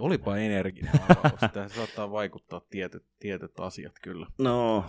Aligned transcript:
Olipa 0.00 0.36
energinen 0.36 0.92
avaus. 1.02 1.52
Tähän 1.52 1.70
saattaa 1.70 2.10
vaikuttaa 2.10 2.60
tietyt, 2.70 3.06
tietyt 3.18 3.60
asiat 3.60 3.92
kyllä. 4.02 4.26
No, 4.38 4.84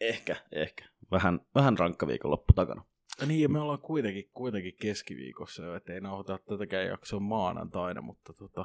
ehkä, 0.00 0.36
ehkä. 0.52 0.84
Vähän, 1.10 1.40
vähän 1.54 1.78
rankka 1.78 2.06
viikonloppu 2.06 2.52
takana. 2.52 2.84
Niin, 3.26 3.42
ja 3.42 3.48
me 3.48 3.60
ollaan 3.60 3.80
kuitenkin, 3.80 4.30
kuitenkin 4.34 4.76
keskiviikossa 4.80 5.62
jo, 5.62 5.74
ettei 5.74 6.00
nauhoita 6.00 6.38
tätäkään 6.38 6.86
jaksoa 6.86 7.20
maanantaina, 7.20 8.00
mutta 8.00 8.32
tota, 8.32 8.64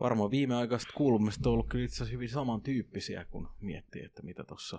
varmaan 0.00 0.30
viimeaikaiset 0.30 0.88
kuulumiset 0.94 1.46
on 1.46 1.52
ollut 1.52 1.68
kyllä 1.68 1.84
itse 1.84 1.96
asiassa 1.96 2.12
hyvin 2.12 2.28
samantyyppisiä, 2.28 3.24
kun 3.24 3.48
miettii, 3.60 4.04
että 4.04 4.22
mitä 4.22 4.44
tuossa 4.44 4.78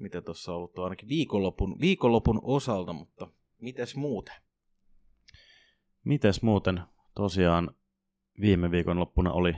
mitä 0.00 0.22
tossa 0.22 0.52
on 0.52 0.56
ollut 0.56 0.78
ainakin 0.78 1.08
viikonlopun, 1.08 1.80
viikonlopun 1.80 2.40
osalta, 2.42 2.92
mutta 2.92 3.28
mites 3.60 3.96
muuten? 3.96 4.34
Mites 6.04 6.42
muuten? 6.42 6.80
Tosiaan 7.14 7.74
viime 8.40 8.70
viikonloppuna 8.70 9.32
oli, 9.32 9.56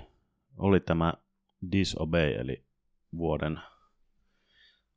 oli 0.58 0.80
tämä 0.80 1.14
Disobey, 1.72 2.34
eli 2.34 2.64
vuoden, 3.16 3.60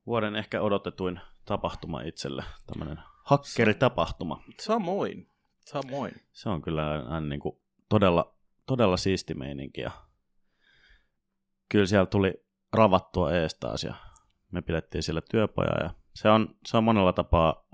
vuoden 0.05 0.35
ehkä 0.35 0.61
odotetuin 0.61 1.19
tapahtuma 1.45 2.01
itselle, 2.01 2.43
tämmöinen 2.67 2.99
hakkeritapahtuma. 3.23 4.43
Samoin, 4.59 5.29
samoin. 5.59 6.13
Se 6.31 6.49
on 6.49 6.61
kyllä 6.61 6.91
aina 6.91 7.21
niin 7.21 7.39
kuin 7.39 7.57
todella, 7.89 8.35
todella 8.65 8.97
siisti 8.97 9.33
meininki 9.33 9.81
ja 9.81 9.91
kyllä 11.69 11.85
siellä 11.85 12.05
tuli 12.05 12.45
ravattua 12.73 13.31
ees 13.31 13.55
taas 13.55 13.83
ja 13.83 13.93
me 14.51 14.61
pidettiin 14.61 15.03
siellä 15.03 15.21
työpaja 15.31 15.83
ja 15.83 15.89
se 16.13 16.29
on, 16.29 16.55
se 16.65 16.77
on 16.77 16.83
monella 16.83 17.13
tapaa 17.13 17.67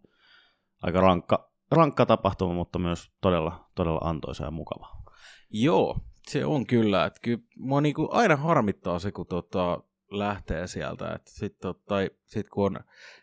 aika 0.81 1.01
rankka, 1.01 1.51
rankka 1.71 2.05
tapahtuma, 2.05 2.53
mutta 2.53 2.79
myös 2.79 3.11
todella, 3.21 3.69
todella 3.75 3.99
antoisa 4.03 4.45
ja 4.45 4.51
mukava. 4.51 5.00
Joo, 5.51 5.97
se 6.27 6.45
on 6.45 6.65
kyllä. 6.67 7.05
Että 7.05 7.19
kyllä 7.23 7.43
mua 7.57 7.81
niinku 7.81 8.07
aina 8.11 8.35
harmittaa 8.35 8.99
se, 8.99 9.11
kun 9.11 9.27
tota, 9.27 9.83
lähtee 10.11 10.67
sieltä. 10.67 11.13
Että 11.13 11.31
sit, 11.31 11.59
tot, 11.59 11.85
tai 11.85 12.09
sit 12.25 12.49
kun 12.49 12.65
on 12.65 12.79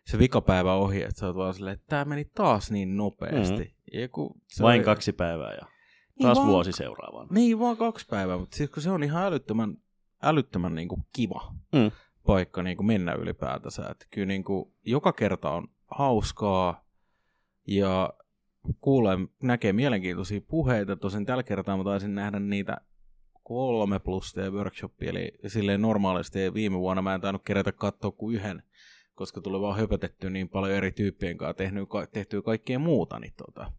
se 0.07 0.19
vikapäivä 0.19 0.75
ohi, 0.75 1.03
että 1.03 1.21
sä 1.21 1.27
oot 1.27 1.37
vaan 1.37 1.55
silleen, 1.55 1.75
että 1.75 1.87
tämä 1.89 2.05
meni 2.05 2.25
taas 2.25 2.71
niin 2.71 2.97
nopeasti. 2.97 3.63
Mhm. 3.65 4.01
Ja 4.01 4.09
kun 4.09 4.41
se 4.47 4.63
Vain 4.63 4.79
oli- 4.81 4.85
kaksi 4.85 5.13
päivää 5.13 5.53
ja 5.55 5.63
Niin 5.67 6.23
taas 6.23 6.39
vaan- 6.39 6.49
vuosi 6.49 6.73
seuraavaan. 6.73 7.29
Niin, 7.31 7.59
vaan 7.59 7.77
kaksi 7.77 8.07
päivää, 8.11 8.39
mutta 8.39 8.57
siis 8.57 8.71
kun 8.71 8.83
se 8.83 8.91
on 8.91 9.03
ihan 9.03 9.25
älyttömän, 9.25 9.77
älyttömän 10.23 10.75
niin 10.75 10.89
kuin 10.89 11.03
kiva 11.13 11.55
Mm. 11.73 11.91
paikka 12.27 12.63
niin 12.63 12.77
kuin 12.77 12.87
mennä 12.87 13.13
ylipäätänsä. 13.13 13.89
Että 13.91 14.07
kyllä 14.11 14.27
niin 14.27 14.45
kuin, 14.45 14.73
joka 14.85 15.13
kerta 15.13 15.51
on 15.51 15.69
hauskaa 15.87 16.85
ja 17.67 18.13
kuulee, 18.81 19.17
näkee 19.43 19.73
mielenkiintoisia 19.73 20.41
puheita. 20.49 20.97
Tosin 20.97 21.27
tällä 21.27 21.43
kertaa 21.43 21.77
mä 21.77 21.85
taisin 21.85 22.15
nähdä 22.15 22.39
niitä 22.41 22.77
kolme 23.43 23.99
plus 23.99 24.37
ja 24.37 24.51
workshopia, 24.51 25.11
eli 25.11 25.33
silleen 25.47 25.83
normaalisti 25.83 26.55
viime 26.55 26.79
vuonna 26.79 27.03
mä 27.03 27.15
en 27.15 27.21
tainnut 27.21 27.43
kerätä 27.45 27.73
katsoa 27.73 28.11
kuin 28.11 28.37
yhden, 28.37 28.63
koska 29.15 29.41
tuli 29.41 29.61
vaan 29.61 29.79
höpötetty 29.79 30.31
niin 30.31 30.49
paljon 30.49 30.73
eri 30.73 30.93
tyyppien 30.93 31.39
kanssa 31.39 31.55
tehty, 31.55 31.87
tehtyä 32.13 32.43
kaikkea 32.43 32.79
muuta, 32.79 33.19
niin 33.19 33.35
tota, 33.37 33.63
Mun 33.63 33.73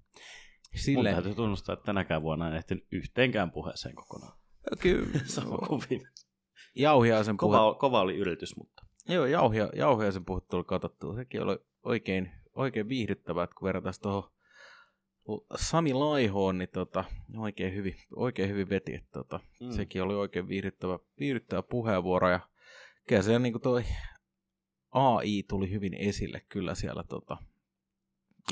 silleen, 0.75 1.15
täytyy 1.15 1.35
tunnustaa, 1.35 1.73
että 1.73 1.85
tänäkään 1.85 2.21
vuonna 2.21 2.47
en 2.47 2.55
ehtinyt 2.55 2.87
yhteenkään 2.91 3.51
puheeseen 3.51 3.95
kokonaan. 3.95 4.37
kyllä, 4.79 5.19
Se 5.25 5.41
on 5.41 5.67
kovin. 5.67 6.07
Jauhiaisen 6.75 7.37
puhe, 7.37 7.57
Kova, 7.57 7.75
kova 7.75 8.01
oli 8.01 8.17
yritys, 8.17 8.57
mutta 8.57 8.85
Joo, 9.09 9.25
jauhia, 9.25 9.69
jauhiaisen 9.75 10.25
puhe 10.25 10.41
tuli 10.49 10.63
katsottua. 10.63 11.15
Sekin 11.15 11.41
oli 11.41 11.57
oikein, 11.83 12.31
oikein 12.55 12.89
viihdyttävää, 12.89 13.43
että 13.43 13.55
kun 13.55 13.65
verrataan 13.65 13.93
tuohon 14.01 14.31
Sami 15.55 15.93
Laihoon, 15.93 16.57
niin 16.57 16.69
tota, 16.69 17.03
oikein, 17.37 17.75
hyvin, 17.75 17.95
oikein 18.15 18.49
hyvin 18.49 18.69
veti. 18.69 18.95
Että 18.95 19.09
tota, 19.11 19.39
Mm. 19.61 19.71
Sekin 19.71 20.03
oli 20.03 20.15
oikein 20.15 20.47
viihdyttävä, 20.47 20.99
viihdyttävä 21.19 21.61
puheenvuoro. 21.61 22.29
Ja 22.29 22.39
kyllä 23.07 23.21
se 23.21 23.39
niin 23.39 23.61
toi 23.61 23.83
AI 24.91 25.43
tuli 25.43 25.71
hyvin 25.71 25.93
esille 25.93 26.41
kyllä 26.49 26.75
siellä 26.75 27.03
tota, 27.03 27.37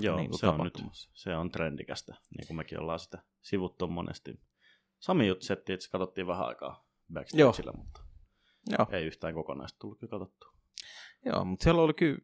joo, 0.01 0.17
niin 0.17 0.29
kuin 0.29 0.39
se, 0.39 0.47
on 0.47 0.63
nyt, 0.63 0.73
se 1.13 1.35
on 1.35 1.51
trendikästä, 1.51 2.15
niin 2.37 2.47
kuin 2.47 2.57
mekin 2.57 2.79
ollaan 2.79 2.99
sitä 2.99 3.23
sivuttu 3.41 3.87
monesti. 3.87 4.39
Sami 4.99 5.27
jutsetti, 5.27 5.73
että 5.73 5.83
se 5.83 5.89
katsottiin 5.91 6.27
vähän 6.27 6.47
aikaa 6.47 6.87
backstageilla, 7.13 7.73
mutta 7.77 8.01
Joo, 8.69 8.87
ei 8.91 9.05
yhtään 9.05 9.33
kokonaista 9.33 9.79
tullut 9.79 9.99
kyllä 9.99 10.11
katsottua. 10.11 10.53
joo, 11.25 11.45
mutta 11.45 11.63
siellä 11.63 11.81
oli 11.81 11.93
kyllä 11.93 12.19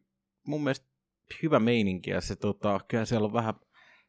mun 0.46 0.64
mielestä 0.64 0.86
hyvä 1.42 1.58
meininki 1.60 2.10
ja 2.10 2.20
se, 2.20 2.36
tota, 2.36 2.80
kyllä 2.88 3.04
siellä 3.04 3.26
on 3.26 3.32
vähän 3.32 3.54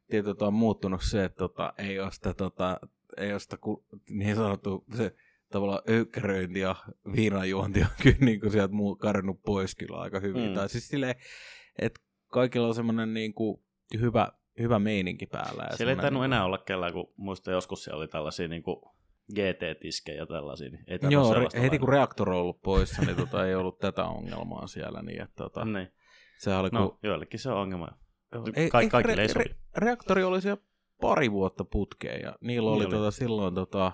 tietysti 0.09 0.43
on 0.43 0.53
muuttunut 0.53 1.01
se, 1.03 1.23
että 1.23 1.37
tota, 1.37 1.73
ei 1.77 1.99
ole 1.99 2.11
sitä, 2.11 2.33
tota, 2.33 2.79
ei 3.17 3.31
ole 3.31 3.39
sitä 3.39 3.57
ku, 3.57 3.85
niin 4.09 4.35
sanottu 4.35 4.85
se 4.95 5.15
tavallaan 5.51 5.81
öykkäröinti 5.89 6.59
ja 6.59 6.75
viinajuonti 7.15 7.81
on 7.81 7.87
kyllä 8.03 8.17
niin 8.19 8.39
kuin 8.39 8.51
sieltä 8.51 8.73
muu 8.73 8.95
karannut 8.95 9.41
pois 9.45 9.75
kyllä 9.75 9.97
aika 9.97 10.19
hyvin. 10.19 10.47
Mm. 10.49 10.53
Tai 10.53 10.69
siis 10.69 10.87
silleen, 10.87 11.15
että 11.79 12.01
kaikilla 12.27 12.67
on 12.67 12.75
semmoinen 12.75 13.13
niin 13.13 13.33
kuin 13.33 13.63
hyvä, 13.99 14.27
hyvä 14.59 14.79
meininki 14.79 15.25
päällä. 15.25 15.67
ja 15.71 15.77
Siellä 15.77 15.91
ei 15.91 15.97
tainnut 15.97 16.21
niin 16.21 16.25
enää 16.33 16.45
olla 16.45 16.57
kellään, 16.57 16.93
kun 16.93 17.13
muista 17.17 17.51
joskus 17.51 17.83
siellä 17.83 17.97
oli 17.99 18.07
tällaisia 18.07 18.47
niin 18.47 18.63
kuin 18.63 18.77
GT-tiskejä 19.35 20.17
ja 20.17 20.25
tällaisia, 20.25 20.69
niin 20.69 20.83
ei 20.87 20.99
Joo, 21.09 21.33
re- 21.33 21.59
heti 21.59 21.79
kun 21.79 21.87
lainaa. 21.87 21.99
reaktori 21.99 22.31
on 22.31 22.37
ollut 22.37 22.61
poissa, 22.61 23.01
niin 23.01 23.15
tota, 23.15 23.47
ei 23.47 23.55
ollut 23.55 23.79
tätä 23.79 24.03
ongelmaa 24.05 24.67
siellä. 24.67 25.01
Niin, 25.01 25.21
että, 25.21 25.35
tota, 25.35 25.65
Niin. 25.73 25.87
sehän 26.39 26.59
oli, 26.59 26.69
No, 26.71 26.89
kun, 26.89 26.99
joillekin 27.03 27.39
se 27.39 27.49
on 27.49 27.57
ongelma. 27.57 27.87
Joo, 28.35 28.69
Ka- 28.71 28.89
kaikille 28.91 29.21
ei 29.21 29.29
sovi. 29.29 29.45
reaktori 29.77 30.23
oli 30.23 30.41
siellä 30.41 30.61
pari 31.01 31.31
vuotta 31.31 31.65
putkeen 31.65 32.21
ja 32.21 32.35
niillä 32.41 32.69
oli, 32.69 32.79
Niin 32.79 32.87
oli. 32.87 32.95
Tota, 32.95 33.11
silloin 33.11 33.55
tota, 33.55 33.91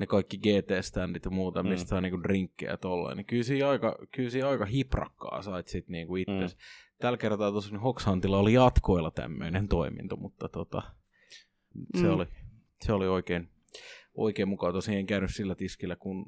ne 0.00 0.06
kaikki 0.06 0.38
GT-standit 0.38 1.24
ja 1.24 1.30
muuta, 1.30 1.62
Mm. 1.62 1.68
mistä 1.68 1.88
saa 1.88 2.00
niinku 2.00 2.22
drinkkejä 2.22 2.70
ja 2.70 2.76
tolleen. 2.76 3.16
Niin 3.16 3.26
kyllä 3.26 3.42
siinä 3.42 3.68
aika, 3.68 3.98
kyllä 4.14 4.30
siinä 4.30 4.48
aika 4.48 4.64
hiprakkaa 4.64 5.42
sait 5.42 5.68
sit 5.68 5.88
niinku 5.88 6.16
itse. 6.16 6.32
Mm. 6.46 6.60
Tällä 6.98 7.18
kertaa 7.18 7.52
tosiaan 7.52 7.80
Hoxhuntilla 7.80 8.38
oli 8.38 8.52
jatkoilla 8.52 9.10
tämmöinen 9.10 9.68
toiminto, 9.68 10.16
mutta 10.16 10.48
tota, 10.48 10.82
se, 11.96 12.02
Mm. 12.06 12.10
oli, 12.14 12.26
se 12.84 12.92
oli 12.92 13.06
oikein, 13.08 13.48
oikein 14.14 14.48
mukaan. 14.48 14.72
Tosiaan 14.72 14.98
en 14.98 15.06
käynyt 15.06 15.34
sillä 15.34 15.54
tiskillä 15.54 15.96
kuin 15.96 16.26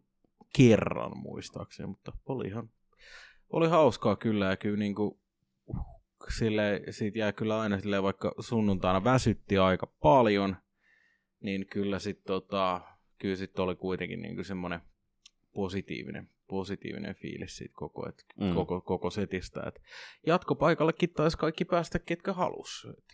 kerran 0.57 1.19
muistaakseni, 1.19 1.87
mutta 1.87 2.13
oli 2.27 2.47
ihan 2.49 2.71
oli 3.51 3.69
hauskaa 3.69 4.17
kyllä 4.17 4.47
ja 4.47 4.57
kyllä 4.57 4.77
niinku, 4.79 5.21
sille, 6.29 6.83
siitä 6.91 7.19
jää 7.19 7.33
kyllä 7.33 7.61
aina 7.61 7.79
silleen, 7.79 8.03
vaikka 8.03 8.35
sunnuntaina 8.39 9.05
väsytti 9.05 9.59
aika 9.59 9.87
paljon, 9.87 10.57
niin 11.41 11.67
kyllä 11.67 11.99
sitten 11.99 12.27
tota, 12.27 12.81
kyllä 13.19 13.37
sit 13.37 13.59
oli 13.59 13.77
kuitenkin 13.77 14.23
niinku 14.23 14.45
semmoinen 14.45 14.81
positiivinen, 15.55 16.31
positiivinen 16.49 17.15
fiilis 17.15 17.57
siitä 17.57 17.75
koko, 17.77 18.09
et, 18.09 18.25
Mm. 18.37 18.47
mm. 18.47 18.55
koko, 18.55 18.81
koko 18.81 19.11
setistä. 19.11 19.63
Et 19.67 19.83
jatkopaikallekin 20.27 21.11
taisi 21.13 21.39
kaikki 21.39 21.65
päästä, 21.65 21.99
ketkä 21.99 22.33
halus. 22.33 22.87
Et, 22.99 23.05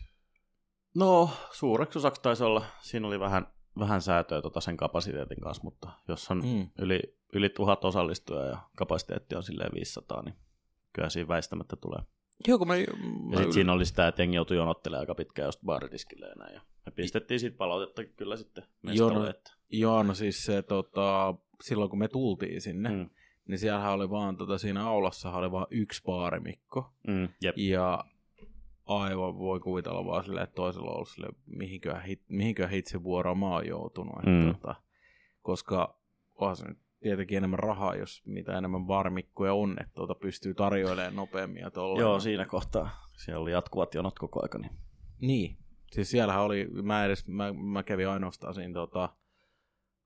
No, 0.95 1.31
suureksi 1.53 1.99
osaksi 1.99 2.23
taisi 2.23 2.45
olla. 2.45 2.65
Siinä 2.81 3.07
oli 3.07 3.21
vähän, 3.21 3.47
vähän 3.79 4.03
säätöä 4.03 4.43
tota 4.43 4.61
sen 4.61 4.77
kapasiteetin 4.77 5.41
kanssa, 5.41 5.65
mutta 5.65 5.91
jos 6.09 6.31
on 6.31 6.39
mm. 6.39 6.71
yli, 6.79 7.01
yli 7.33 7.49
tuhat 7.49 7.85
osallistujaa 7.85 8.47
ja 8.47 8.59
kapasiteetti 8.77 9.35
on 9.35 9.43
silleen 9.43 9.73
500, 9.75 10.23
niin 10.23 10.35
kyllä 10.93 11.09
siinä 11.09 11.29
väistämättä 11.29 11.77
tulee. 11.77 12.03
Joo, 12.49 12.59
kun 12.59 12.67
mä, 12.69 12.77
Ja 12.77 12.87
mä 13.31 13.37
sitten 13.37 13.53
siinä 13.53 13.73
oli 13.73 13.85
sitä, 13.87 14.09
että 14.09 14.23
jengi 14.23 14.37
joutui 14.37 14.57
jonottelemaan 14.57 15.01
aika 15.03 15.15
pitkään 15.15 15.47
just 15.49 15.61
baaridiskille 15.65 16.27
ja 16.27 16.35
näin. 16.35 16.55
Ja 16.55 16.61
me 16.87 16.93
pistettiin 16.93 17.41
siitä 17.41 17.57
palautetta 17.57 18.05
kyllä 18.05 18.37
sitten 18.37 18.65
mestolle. 18.83 19.15
Jono- 19.19 19.31
että, 19.31 19.51
Joo, 19.71 20.03
no 20.03 20.15
siis 20.15 20.45
se, 20.45 20.63
tota, 20.63 21.35
silloin 21.63 21.91
kun 21.91 21.99
me 21.99 22.09
tultiin 22.09 22.61
sinne, 22.61 22.89
mm. 22.91 23.11
niin 23.49 23.59
siellähän 23.59 23.93
oli 23.93 24.11
vaan, 24.11 24.37
tota, 24.37 24.59
siinä 24.59 24.87
aulassahan 24.87 25.41
oli 25.41 25.53
vaan 25.53 25.67
yksi 25.71 26.03
baarimikko. 26.05 26.93
mm, 27.09 27.29
jep. 27.43 27.59
Ja 27.59 28.05
aivan 28.87 29.39
voi 29.39 29.61
kuvitella 29.61 30.05
vaan 30.05 30.25
silleen, 30.25 30.45
että 30.45 30.55
toisella 30.55 30.89
on 30.91 30.95
ollut 30.95 31.09
silleen, 31.09 31.35
mihinköhän, 31.47 32.03
hit, 32.03 32.23
mihinköhän 32.29 32.75
itse 32.75 33.03
vuoroon 33.03 33.39
mä 33.39 33.47
oon 33.49 33.67
joutunut. 33.67 34.15
Että, 34.19 34.31
Mm. 34.31 34.53
tota, 34.55 34.75
koska 35.43 35.99
onhan 36.35 36.57
se 36.57 36.69
nyt 36.69 36.79
tietenkin 37.03 37.37
enemmän 37.37 37.59
rahaa, 37.59 37.97
jos 37.97 38.23
mitä 38.27 38.59
enemmän 38.59 38.89
varmikkoja 38.89 39.55
on, 39.55 39.77
että 39.81 39.95
tuota 39.95 40.15
pystyy 40.15 40.55
tarjoilemaan 40.55 41.17
nopeammin 41.17 41.61
ja 41.61 41.71
tolleen. 41.71 42.01
Joo, 42.01 42.21
siinä 42.21 42.47
kohtaa. 42.47 42.91
Siellä 43.25 43.43
oli 43.43 43.53
jatkuvat 43.53 43.95
jonot 43.95 44.19
koko 44.19 44.43
aika. 44.43 44.59
Niin. 44.59 44.73
Niin. 45.21 45.57
Siis 45.93 46.11
siellähän 46.11 46.43
oli, 46.43 46.69
mä, 46.83 47.05
edes, 47.05 47.27
mä, 47.27 47.53
mä 47.53 47.83
kävin 47.83 48.09
ainoastaan 48.09 48.55
siinä 48.55 48.75
tota, 48.75 49.09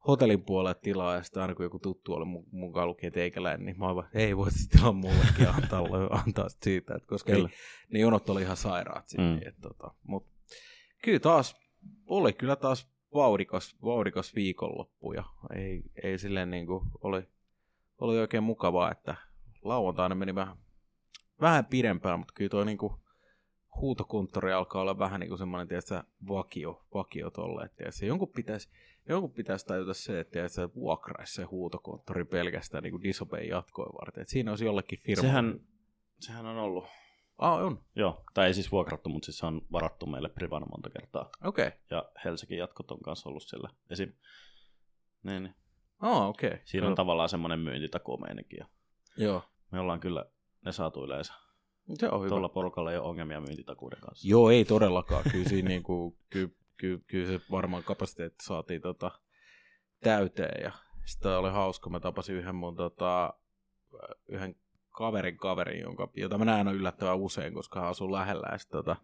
hotellin 0.07 0.43
puolelle 0.43 0.81
tilaa, 0.83 1.15
ja 1.15 1.23
sitten 1.23 1.43
aina 1.43 1.55
kun 1.55 1.65
joku 1.65 1.79
tuttu 1.79 2.13
oli 2.13 2.25
mu- 2.25 2.49
mukaan 2.51 2.89
lukee 2.89 3.11
teikäläinen, 3.11 3.67
niin 3.67 3.79
mä 3.79 3.87
olin 3.87 3.97
vaan, 3.97 4.09
ei 4.15 4.37
voi 4.37 4.51
sitten 4.51 4.79
tilaa 4.79 4.93
mullekin 4.93 5.49
antaa, 5.49 5.83
antaa 6.27 6.49
sit 6.49 6.63
siitä, 6.63 6.95
että 6.95 7.09
koska 7.09 7.33
Kyllä. 7.33 7.49
ne 7.93 7.99
jonot 7.99 8.31
oli 8.31 8.43
ihan 8.43 8.57
sairaat 8.57 9.09
sitten. 9.09 9.27
Mm. 9.27 9.41
Mm. 9.41 9.49
Et, 9.49 9.55
tota, 9.61 9.95
mut, 10.03 10.27
kyllä 11.03 11.19
taas, 11.19 11.57
oli 12.07 12.33
kyllä 12.33 12.57
taas 12.57 12.96
vauhdikas, 13.17 13.77
vauhdikas 13.85 14.35
viikonloppu, 14.35 15.13
ja 15.13 15.25
ei, 15.55 15.83
ei 16.03 16.19
silleen 16.19 16.51
niin 16.51 16.67
kuin, 16.67 16.85
oli, 17.01 17.23
oli 17.99 18.19
oikein 18.19 18.43
mukavaa, 18.43 18.93
että 18.93 19.17
lauantaina 19.63 20.15
meni 20.15 20.35
vähän, 20.35 20.57
vähän 21.41 21.65
pidempään, 21.65 22.19
mutta 22.19 22.35
kyllä 22.37 22.49
toi 22.49 22.67
niin 22.67 22.79
kuin, 22.79 22.93
huutokonttori 23.81 24.53
alkaa 24.53 24.83
olla 24.83 24.99
vähän 24.99 25.21
niin 25.21 25.29
kuin 25.29 25.39
semmoinen, 25.39 25.69
tiedätkö, 25.69 26.03
vakio, 26.29 26.87
vakio 26.95 27.31
tolle, 27.31 27.65
että 27.65 27.77
tiedätkö, 27.77 28.07
jonkun 28.07 28.29
pitäisi, 28.29 28.69
jonkun 29.09 29.33
pitäisi 29.33 29.67
tajuta 29.67 29.95
se, 29.95 30.21
että, 30.21 30.45
että 30.45 30.75
vuokraisi 30.75 31.35
se 31.35 31.43
huutokonttori 31.43 32.25
pelkästään 32.25 32.83
niin 32.83 32.93
kuin 32.93 33.49
jatkoa 33.49 33.93
varten, 34.01 34.23
että 34.23 34.33
siinä 34.33 34.53
olisi 34.53 34.65
jollekin 34.65 34.99
firma. 34.99 35.23
Sehän, 35.23 35.61
sehän 36.21 36.47
on 36.47 36.57
ollut. 36.57 36.85
Ah, 37.39 37.65
on? 37.65 37.85
Joo, 37.97 38.25
tai 38.35 38.47
ei 38.47 38.55
siis 38.55 38.73
vuokrattu, 38.73 39.09
mutta 39.09 39.27
siis 39.27 39.39
se 39.39 39.47
on 39.47 39.61
varattu 39.73 40.07
meille 40.07 40.29
privana 40.29 40.67
monta 40.67 40.91
kertaa. 40.91 41.31
Okei. 41.45 41.67
Okay. 41.67 41.79
Ja 41.91 42.11
Helsingin 42.25 42.59
jatkot 42.59 42.91
on 42.91 43.01
kanssa 43.01 43.29
ollut 43.29 43.43
siellä 43.43 43.69
esim. 43.91 44.13
Niin, 45.23 45.43
niin. 45.43 45.55
Ah, 45.99 46.29
okei. 46.29 46.49
Okay. 46.49 46.61
Siinä 46.65 46.87
on 46.87 46.95
tavallaan 46.95 47.29
semmoinen 47.29 47.61
myyntitakuumeininki. 47.61 48.57
Joo. 49.17 49.43
me 49.73 49.81
ollaan 49.81 50.01
kyllä 50.01 50.25
ne 50.65 50.73
saatu 50.73 51.05
yleensä. 51.05 51.33
Se 51.95 52.09
on 52.09 52.21
hyvä. 52.21 52.29
Tuolla 52.29 52.49
porukalla 52.49 52.93
ei 52.93 52.99
ole 52.99 53.09
ongelmia 53.09 53.41
myyntitakuuden 53.41 54.01
kanssa. 54.01 54.29
Joo, 54.29 54.51
ei 54.51 54.65
todellakaan. 54.65 55.25
Kyllä, 55.33 55.49
siinä 55.49 55.69
niinku, 55.75 56.19
ky, 56.31 56.57
ky, 56.77 57.05
kyllä 57.07 57.27
se 57.27 57.41
varmaan 57.51 57.83
kapasiteetti 57.85 58.45
saatiin 58.45 58.81
tota, 58.81 59.11
täyteen. 60.01 60.63
Ja 60.63 60.73
sitten 61.05 61.33
oli 61.33 61.51
hauska. 61.51 61.91
Mä 61.91 62.01
tapasin 62.01 62.37
yhden 62.37 62.55
mun 62.55 62.77
tota, 62.77 63.35
yhden 64.29 64.57
kaverin 64.97 65.37
kaverin, 65.37 65.81
jonka, 65.81 66.09
jota 66.17 66.39
mä 66.39 66.45
näen 66.45 66.69
yllättävän 66.69 67.17
usein, 67.19 67.55
koska 67.55 67.81
hän 67.81 67.89
asuu 67.89 68.13
lähellä. 68.13 68.49
Ja 68.53 68.59
sit, 68.59 68.69
tota, 68.71 68.97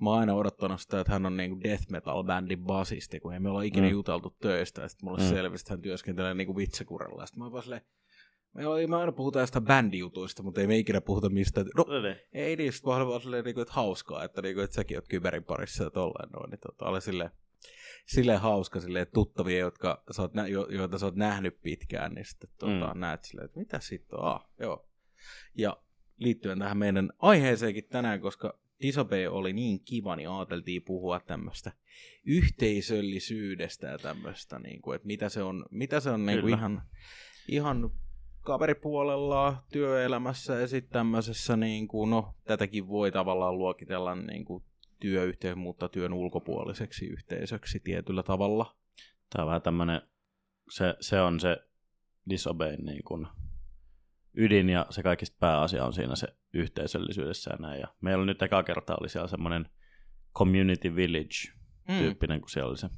mä 0.00 0.10
oon 0.10 0.18
aina 0.20 0.34
odottanut 0.34 0.80
sitä, 0.80 1.00
että 1.00 1.12
hän 1.12 1.26
on 1.26 1.36
niinku 1.36 1.60
death 1.62 1.90
metal 1.90 2.24
bändin 2.24 2.64
basisti, 2.64 3.20
kun 3.20 3.32
ei 3.34 3.40
me 3.40 3.50
olla 3.50 3.62
ikinä 3.62 3.86
Mm. 3.86 3.92
juteltu 3.92 4.36
töistä. 4.40 4.82
Ja 4.82 4.88
sitten 4.88 5.08
mulle 5.08 5.18
Mm. 5.22 5.28
selvisi, 5.28 5.62
että 5.62 5.72
hän 5.72 5.82
työskentelee 5.82 6.34
niinku 6.34 6.56
vitsekurella. 6.56 7.26
Sitten 7.26 7.42
mä 7.44 7.48
oon 7.50 7.62
silleen, 7.62 7.82
me, 8.54 8.62
me 8.86 8.96
aina 8.96 9.12
puhutaan 9.12 9.42
jostain 9.42 9.64
bändijutuista, 9.64 10.42
mutta 10.42 10.60
ei 10.60 10.66
me 10.66 10.76
ikinä 10.78 11.00
puhuta 11.00 11.28
mistään. 11.28 11.66
No, 11.76 11.84
Niin. 12.02 12.16
ei 12.32 12.56
niistä 12.56 12.86
vaan 12.86 13.08
vaan 13.08 13.20
silleen, 13.20 13.44
niinku, 13.44 13.60
että 13.60 13.74
hauskaa, 13.74 14.24
että, 14.24 14.42
niinku, 14.42 14.60
että 14.60 14.74
säkin 14.74 14.96
oot 14.96 15.08
kyberin 15.08 15.44
parissa 15.44 15.84
ja 15.84 15.90
tolleen 15.90 16.28
noin. 16.32 16.50
Niin 16.50 16.60
tota, 16.60 16.84
oli 16.84 17.00
silleen, 17.00 17.30
silleen 18.06 18.40
hauska 18.40 18.80
silleen, 18.80 19.06
tuttavia, 19.14 19.58
jotka 19.58 20.02
sä 20.10 20.22
oot, 20.22 20.32
jo, 20.50 20.66
joita 20.70 20.98
sä 20.98 21.06
oot 21.06 21.16
nähnyt 21.16 21.60
pitkään, 21.62 22.12
niin 22.14 22.24
sitten 22.24 22.50
tota, 22.58 22.94
Mm. 22.94 23.00
näet 23.00 23.24
silleen, 23.24 23.44
että 23.44 23.58
mitä 23.58 23.80
sitten 23.80 24.18
on. 24.18 24.26
Ah, 24.26 24.46
joo. 24.60 24.88
Ja 25.58 25.76
liittyen 26.16 26.58
tähän 26.58 26.78
meidän 26.78 27.10
aiheeseenkin 27.18 27.84
tänään, 27.84 28.20
koska 28.20 28.58
Disobey 28.82 29.26
oli 29.26 29.52
niin 29.52 29.80
kiva, 29.84 30.16
niin 30.16 30.28
ajateltiin 30.28 30.82
puhua 30.82 31.20
tämmöistä 31.20 31.72
yhteisöllisyydestä 32.24 33.86
ja 33.86 33.98
tämmöistä, 33.98 34.58
niin 34.58 34.82
kuin, 34.82 34.96
että 34.96 35.06
mitä 35.06 35.28
se 35.28 35.42
on, 35.42 35.66
mitä 35.70 36.00
se 36.00 36.10
on 36.10 36.26
niin 36.26 36.40
kuin 36.40 36.54
ihan, 36.54 36.82
ihan 37.48 37.90
kaveripuolella 38.40 39.64
työelämässä 39.72 40.54
ja 40.54 40.68
sitten 40.68 40.92
tämmöisessä, 40.92 41.56
niin 41.56 41.88
kuin, 41.88 42.10
no 42.10 42.34
tätäkin 42.44 42.88
voi 42.88 43.12
tavallaan 43.12 43.58
luokitella 43.58 44.14
niin 44.14 44.44
kuin 44.44 44.64
työyhteys, 45.00 45.56
mutta 45.56 45.88
työn 45.88 46.12
ulkopuoliseksi 46.12 47.06
yhteisöksi 47.06 47.80
tietyllä 47.80 48.22
tavalla. 48.22 48.76
Tämä 49.30 49.42
on 49.42 49.46
vähän 49.46 49.62
tämmöinen, 49.62 50.02
se, 50.70 50.94
se 51.00 51.20
on 51.20 51.40
se 51.40 51.56
disobey 52.30 52.76
niin 52.76 53.04
kuin 53.04 53.26
ydin 54.36 54.70
ja 54.70 54.86
se 54.90 55.02
kaikista 55.02 55.36
pääasia 55.40 55.84
on 55.84 55.92
siinä 55.92 56.16
se 56.16 56.28
yhteisöllisyydessä 56.54 57.50
ja 57.50 57.56
näin. 57.56 57.80
Ja 57.80 57.86
meillä 58.00 58.24
nyt 58.24 58.42
eka 58.42 58.62
kertaa 58.62 58.96
oli 59.00 59.08
siellä 59.08 59.28
semmoinen 59.28 59.70
community 60.34 60.96
village 60.96 61.62
Mm. 61.88 61.98
tyyppinen, 61.98 62.40
kun 62.40 62.50
siellä 62.50 62.68
oli 62.68 62.78
se 62.78 62.88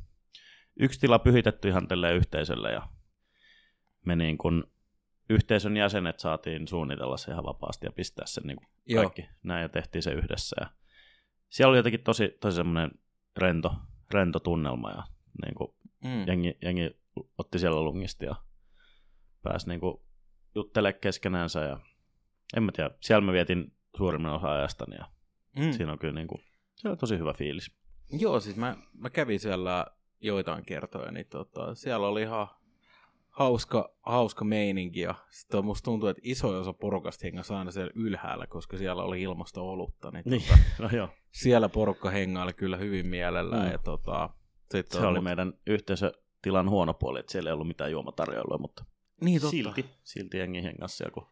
yksi 0.80 1.00
tila 1.00 1.18
pyhitetty 1.18 1.68
ihan 1.68 1.88
tälleen 1.88 2.16
yhteisölle 2.16 2.72
ja 2.72 2.88
me 4.06 4.16
niin 4.16 4.38
kuin 4.38 4.64
yhteisön 5.30 5.76
jäsenet 5.76 6.18
saatiin 6.20 6.68
suunnitella 6.68 7.16
se 7.16 7.32
ihan 7.32 7.44
vapaasti 7.44 7.86
ja 7.86 7.92
pistää 7.92 8.26
sen 8.26 8.44
niin 8.46 8.56
kuin 8.56 8.68
Joo. 8.86 9.02
kaikki 9.02 9.28
näin 9.42 9.62
ja 9.62 9.68
tehtiin 9.68 10.02
se 10.02 10.10
yhdessä. 10.12 10.56
Ja 10.60 10.66
siellä 11.48 11.70
oli 11.70 11.78
jotenkin 11.78 12.02
tosi, 12.04 12.36
tosi 12.40 12.56
semmoinen 12.56 12.90
rento, 13.36 13.74
rento 14.14 14.40
tunnelma 14.40 14.90
ja 14.90 15.02
niin 15.44 15.54
kuin 15.54 15.74
Mm. 16.04 16.26
jengi, 16.26 16.58
jengi 16.62 16.90
otti 17.38 17.58
siellä 17.58 17.80
lungisti 17.82 18.24
ja 18.24 18.34
pääsi 19.42 19.68
niinku 19.68 20.03
juttelemaan 20.54 21.00
keskenäänsä 21.00 21.60
ja 21.60 21.80
en 22.56 22.62
mä 22.62 22.72
tiedä, 22.72 22.90
siellä 23.00 23.24
mä 23.26 23.32
vietin 23.32 23.72
suurimman 23.96 24.32
osa 24.34 24.52
ajastani 24.52 24.96
ja 24.96 25.04
Mm. 25.58 25.72
siinä 25.72 25.92
on 25.92 25.98
kyllä 25.98 26.14
niinku, 26.14 26.40
siellä 26.76 26.92
on 26.92 26.98
tosi 26.98 27.18
hyvä 27.18 27.32
fiilis. 27.32 27.70
Joo, 28.18 28.40
siis 28.40 28.56
mä, 28.56 28.76
mä 28.98 29.10
kävin 29.10 29.40
siellä 29.40 29.86
joitain 30.20 30.64
kertoja, 30.64 31.10
niin 31.10 31.26
tota, 31.30 31.74
siellä 31.74 32.06
oli 32.06 32.22
ihan 32.22 32.46
hauska, 33.28 33.94
hauska 34.02 34.44
meininki 34.44 35.00
ja 35.00 35.14
sitten 35.30 35.64
musta 35.64 35.84
tuntuu, 35.84 36.08
että 36.08 36.20
iso 36.24 36.48
osa 36.60 36.72
porukasta 36.72 37.26
hengasi 37.26 37.54
aina 37.54 37.70
siellä 37.70 37.92
ylhäällä, 37.94 38.46
koska 38.46 38.76
siellä 38.76 39.02
oli 39.02 39.22
ilmasta 39.22 39.60
olutta, 39.60 40.10
niin, 40.10 40.22
Niin, 40.26 40.42
Tota, 40.42 40.58
no 40.82 40.88
joo. 40.98 41.08
siellä 41.32 41.68
porukka 41.68 42.10
hengaili 42.10 42.52
kyllä 42.52 42.76
hyvin 42.76 43.06
mielellään 43.06 43.66
Mm. 43.66 43.72
ja 43.72 43.78
tota, 43.78 44.30
sit 44.70 44.86
Se 44.92 45.06
oli 45.06 45.20
meidän 45.20 45.52
yhteisötilan 45.66 46.70
huono 46.70 46.94
puoli, 46.94 47.20
että 47.20 47.32
siellä 47.32 47.50
ei 47.50 47.54
ollut 47.54 47.68
mitään 47.68 47.90
juomatarjoilua, 47.90 48.58
mutta 48.58 48.84
niin, 49.20 49.40
totta. 49.40 49.50
silti, 49.50 49.84
silti 50.02 50.38
jengi 50.38 50.62
hengasi 50.62 50.96
siellä, 50.96 51.14
kun 51.14 51.26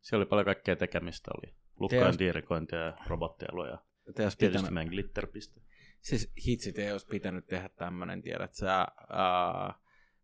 siellä 0.00 0.22
oli 0.22 0.28
paljon 0.28 0.44
kaikkea 0.44 0.76
tekemistä, 0.76 1.30
oli 1.42 1.54
lukkojen 1.80 2.04
Teos- 2.06 2.16
tiirikointia 2.16 2.78
ja 2.78 2.92
robottielua 3.06 3.66
ja 3.66 3.78
Te 4.14 4.22
olisi 4.22 4.38
tietysti 4.38 4.46
pitänyt, 4.46 4.70
meidän 4.74 4.92
glitterpiste. 4.92 5.60
siis 6.00 6.32
hitsit 6.46 6.78
ei 6.78 6.92
olisi 6.92 7.06
pitänyt 7.06 7.46
tehdä 7.46 7.68
tämmönen, 7.68 8.22
tiedät 8.22 8.54
sä, 8.54 8.86
ää, 9.08 9.74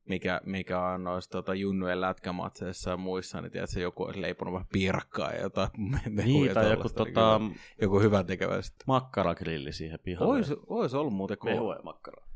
mikä, 0.08 0.40
mikä 0.44 0.80
on 0.86 1.04
noissa 1.04 1.30
tota, 1.30 1.54
junnujen 1.54 2.00
lätkämatseissa 2.00 2.90
ja 2.90 2.96
muissa, 2.96 3.40
niin 3.40 3.52
tiedät, 3.52 3.70
sä, 3.70 3.80
joku 3.80 4.02
olisi 4.02 4.22
leiponut 4.22 4.54
vähän 4.54 4.66
piirakkaa 4.72 5.32
ja 5.32 5.40
jotain 5.40 5.70
mehuja 6.08 6.24
Niin, 6.24 6.54
tai 6.54 6.70
joku 6.70 6.82
niin 6.88 6.94
tota, 6.94 7.38
kyllä 7.40 7.54
joku 7.80 8.00
hyvä 8.00 8.24
tekevä 8.24 8.62
sitten. 8.62 8.84
makkaragrilli 8.86 9.72
siihen 9.72 9.98
pihalle. 10.02 10.32
Ois, 10.34 10.52
ois 10.66 10.94
ollut 10.94 11.14
muuten 11.14 11.36
Mehua 11.44 11.60
kova. 11.60 11.74
ja 11.74 11.82
makkaraa. 11.82 12.28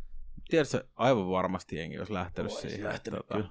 Tiedätkö, 0.50 0.84
aivan 0.96 1.30
varmasti 1.30 1.76
jengi 1.76 1.98
olisi 1.98 2.12
lähtenyt 2.12 2.52
Ois 2.52 2.60
siihen. 2.60 2.84
lähtenyt, 2.84 3.18
tota, 3.20 3.34
kyllä. 3.34 3.50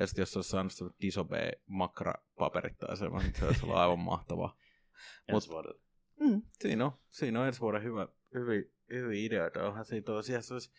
Ja 0.00 0.06
sitten 0.06 0.22
jos 0.22 0.36
olisi 0.36 0.50
saanut 0.50 0.72
sitä 0.72 0.90
disobey 1.00 1.50
makkarapaperit 1.66 2.78
tai 2.78 2.96
semmoinen, 2.96 3.30
niin 3.30 3.40
se 3.40 3.46
olisi 3.46 3.60
ollut 3.62 3.76
aivan 3.76 3.98
mahtavaa. 3.98 4.56
Ensi 5.28 5.48
vuodelle. 5.50 5.80
Mm, 6.20 6.42
siinä 6.52 6.84
on, 6.84 6.92
siinä 7.10 7.40
on 7.40 7.46
ensi 7.46 7.60
vuoden 7.60 7.82
hyvä, 7.82 8.08
hyviä, 8.34 8.62
hyviä 8.90 9.26
ideoita. 9.26 9.66
Onhan 9.66 9.84
siitä 9.84 10.06
tosiaan, 10.06 10.42
se 10.42 10.54
olisi, 10.54 10.70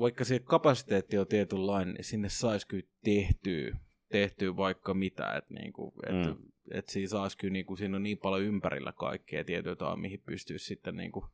vaikka 0.00 0.24
se 0.24 0.38
kapasiteetti 0.38 1.18
on 1.18 1.26
tietynlainen, 1.26 1.94
niin 1.94 2.04
sinne 2.04 2.28
saisi 2.28 2.66
kyllä 2.66 2.88
tehtyä, 3.04 3.76
tehtyä 4.08 4.56
vaikka 4.56 4.94
mitä. 4.94 5.32
Että 5.32 5.54
niinku, 5.54 5.94
et, 6.06 6.12
Mm. 6.26 6.42
mm. 6.42 6.52
et 6.70 6.88
siinä 6.88 7.08
saisi 7.08 7.38
kyllä, 7.38 7.52
niinku, 7.52 7.76
siinä 7.76 7.96
on 7.96 8.02
niin 8.02 8.18
paljon 8.18 8.42
ympärillä 8.42 8.92
kaikkea 8.92 9.44
tietyä, 9.44 9.96
mihin 9.96 10.22
pystyisi 10.26 10.64
sitten 10.64 10.96
niinku, 10.96 11.26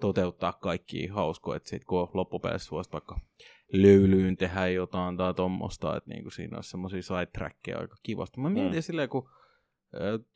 toteuttaa 0.00 0.52
kaikki 0.52 1.06
hauskoja, 1.06 1.56
että 1.56 1.68
sitten 1.68 1.86
kun 1.86 2.00
on 2.00 2.08
loppupeleissä 2.14 2.70
voisi 2.70 2.92
vaikka 2.92 3.20
löylyyn 3.72 4.36
tehdä 4.36 4.68
jotain 4.68 5.16
tai 5.16 5.34
tuommoista, 5.34 5.96
että 5.96 6.10
niinku 6.10 6.30
siinä 6.30 6.56
olisi 6.56 6.70
semmoisia 6.70 7.02
sidetrackeja 7.02 7.78
aika 7.78 7.96
kivasti. 8.02 8.40
Mä 8.40 8.50
mietin 8.50 8.72
Mm. 8.78 8.82
silleen, 8.82 9.08
kun 9.08 9.28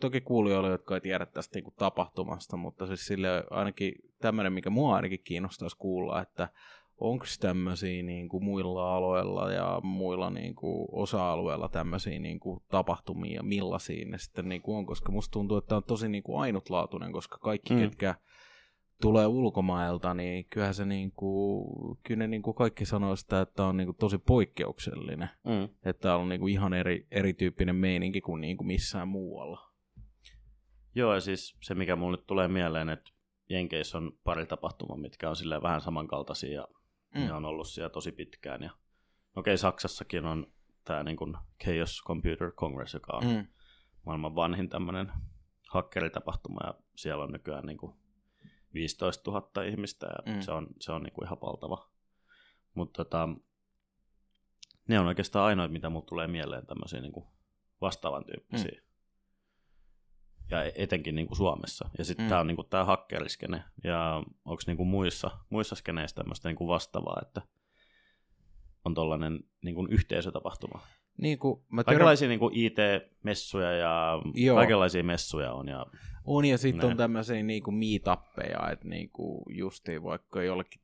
toki 0.01 0.21
kuulijoille, 0.21 0.71
jotka 0.71 0.95
ei 0.95 1.01
tiedä 1.01 1.27
tästä 1.27 1.57
niinku 1.57 1.75
tapahtumasta, 1.79 2.57
mutta 2.57 2.87
siis 2.87 3.07
sille 3.07 3.45
ainakin 3.51 3.93
tämmöinen, 4.21 4.53
mikä 4.53 4.71
mua 4.71 4.97
ainakin 4.97 5.21
kiinnostaisi 5.25 5.77
kuulla, 5.79 6.23
että 6.23 6.49
onko 6.99 7.25
tämmöisiä 7.41 8.03
niinku 8.03 8.41
muilla 8.41 8.97
aloilla 8.97 9.53
ja 9.53 9.81
muilla 9.83 10.31
niinku 10.31 10.89
osa-alueilla 10.93 11.69
tämmöisiä 11.69 12.19
niinku 12.19 12.63
tapahtumia 12.69 13.35
ja 13.35 13.43
millaisia 13.43 14.07
ne 14.07 14.19
sitten 14.19 14.49
niinku 14.49 14.77
on, 14.77 14.87
koska 14.87 15.13
musta 15.13 15.33
tuntuu, 15.33 15.57
että 15.57 15.69
tämä 15.69 15.77
on 15.77 15.85
tosi 15.85 16.09
niinku 16.09 16.37
ainutlaatuinen, 16.37 17.13
koska 17.13 17.39
kaikki, 17.39 17.75
mm. 17.75 17.81
ketkä 17.81 18.15
tulee 19.01 19.27
ulkomailta, 19.27 20.15
niin 20.15 20.47
kyllähän 20.51 20.75
se 20.75 20.85
niinku, 20.85 21.99
kyllä 22.03 22.19
ne 22.19 22.27
niinku 22.27 22.53
kaikki 22.53 22.85
sanoo 22.85 23.17
sitä, 23.17 23.41
että 23.41 23.65
on 23.65 23.77
niinku 23.77 23.93
tosi 23.93 24.19
poikkeuksellinen. 24.19 25.31
Mm. 25.45 25.69
Että 25.85 26.17
on 26.17 26.29
niinku 26.29 26.47
ihan 26.47 26.75
eri, 26.75 27.07
erityyppinen 27.11 27.77
meininki 27.77 28.21
kuin 28.21 28.41
niinku 28.41 28.65
missään 28.65 29.09
muualla. 29.09 29.73
Joo, 30.95 31.15
ja 31.15 31.21
siis 31.21 31.57
se, 31.63 31.75
mikä 31.75 31.97
mulle 31.97 32.19
tulee 32.27 32.49
mieleen, 32.49 32.89
että 32.89 33.11
Jenkeissä 33.49 33.99
on 33.99 34.13
pari 34.25 34.47
tapahtumaa, 34.47 34.97
mitkä 34.97 35.29
on 35.29 35.37
silleen 35.37 35.63
vähän 35.63 35.81
samankaltaisia, 35.81 36.53
ja 36.53 36.69
mm. 37.15 37.21
ne 37.21 37.33
on 37.33 37.45
ollut 37.45 37.69
siellä 37.69 37.91
tosi 37.91 38.13
pitkään. 38.13 38.63
Ja 38.63 38.71
okei, 39.37 39.53
okay, 39.53 39.57
Saksassakin 39.57 40.27
on 40.27 40.47
tämä 40.85 41.03
niin 41.03 41.17
kuin 41.17 41.35
Chaos 41.65 42.03
Computer 42.07 42.53
Congress, 42.53 42.95
joka 42.95 43.13
on. 43.17 43.25
Mm. 43.25 43.47
maailman 44.07 44.35
vanhin 44.35 44.69
tämmöinen 44.69 45.13
hakkeritapahtuma, 45.71 46.61
ja 46.67 46.75
siellä 46.97 47.25
on 47.25 47.33
nykyään 47.33 47.67
niin 47.67 47.79
kuin 47.79 47.97
15 48.77 49.31
000 49.31 49.63
ihmistä, 49.63 50.07
ja 50.07 50.33
mm. 50.33 50.41
Se 50.41 50.53
on, 50.53 50.67
se 50.81 50.93
on 50.93 51.03
niin 51.03 51.13
kuin 51.13 51.27
ihan 51.27 51.39
valtava. 51.41 51.89
Mutta 52.75 53.05
tota, 53.05 53.29
ne 54.89 55.01
on 55.01 55.07
oikeastaan 55.07 55.47
ainoat, 55.47 55.73
mitä 55.73 55.91
mulle 55.91 56.07
tulee 56.07 56.27
mieleen 56.27 56.67
tämmöisiä 56.67 57.01
niin 57.01 57.13
kuin 57.13 57.27
vastaavan 57.81 58.25
tyyppisiä. 58.25 58.81
Mm. 58.81 58.87
Ja 60.51 60.65
etenkin 60.75 61.15
niin 61.15 61.27
kuin 61.27 61.37
Suomessa. 61.37 61.91
Ja 61.99 62.05
sitten 62.05 62.27
mm. 62.27 62.29
Tämä 62.29 62.41
on 62.41 62.47
niin 62.47 62.57
kuin 62.57 62.69
tämä 62.69 62.85
hakkeriskene. 62.85 63.65
Ja 63.85 64.23
onko 64.45 64.63
niin 64.67 64.77
kuin 64.77 64.89
muissa, 64.89 65.31
muissa 65.51 65.75
skeneissä 65.75 66.17
tämmöistä 66.17 66.49
niin 66.49 66.57
kuin 66.57 66.69
vastaavaa, 66.69 67.19
että 67.23 67.43
on 68.85 68.95
tollainen 68.95 69.41
niin 69.63 69.75
kuin 69.75 69.93
yhteisötapahtuma? 69.93 70.81
Niin 71.19 71.39
kuin, 71.39 71.61
mä 71.69 71.83
törm- 71.83 71.85
Kaikenlaisia 71.85 72.29
niin 72.29 72.41
IT-messuja 72.53 73.73
ja 73.73 74.23
Joo. 74.35 74.57
kaikenlaisia 74.57 75.05
messuja 75.05 75.53
on. 75.53 75.69
Ja, 75.69 75.87
on 76.25 76.45
ja 76.45 76.59
sitten 76.59 76.91
on 76.91 76.97
tämmöisiä 76.97 77.43
niin 77.43 77.63
kuin 77.63 77.75
meetappeja, 77.75 78.71
että 78.73 78.89
niin 78.89 79.11
kuin 79.11 79.43
justiin 79.49 80.03
vaikka 80.03 80.43
jollekin 80.43 80.81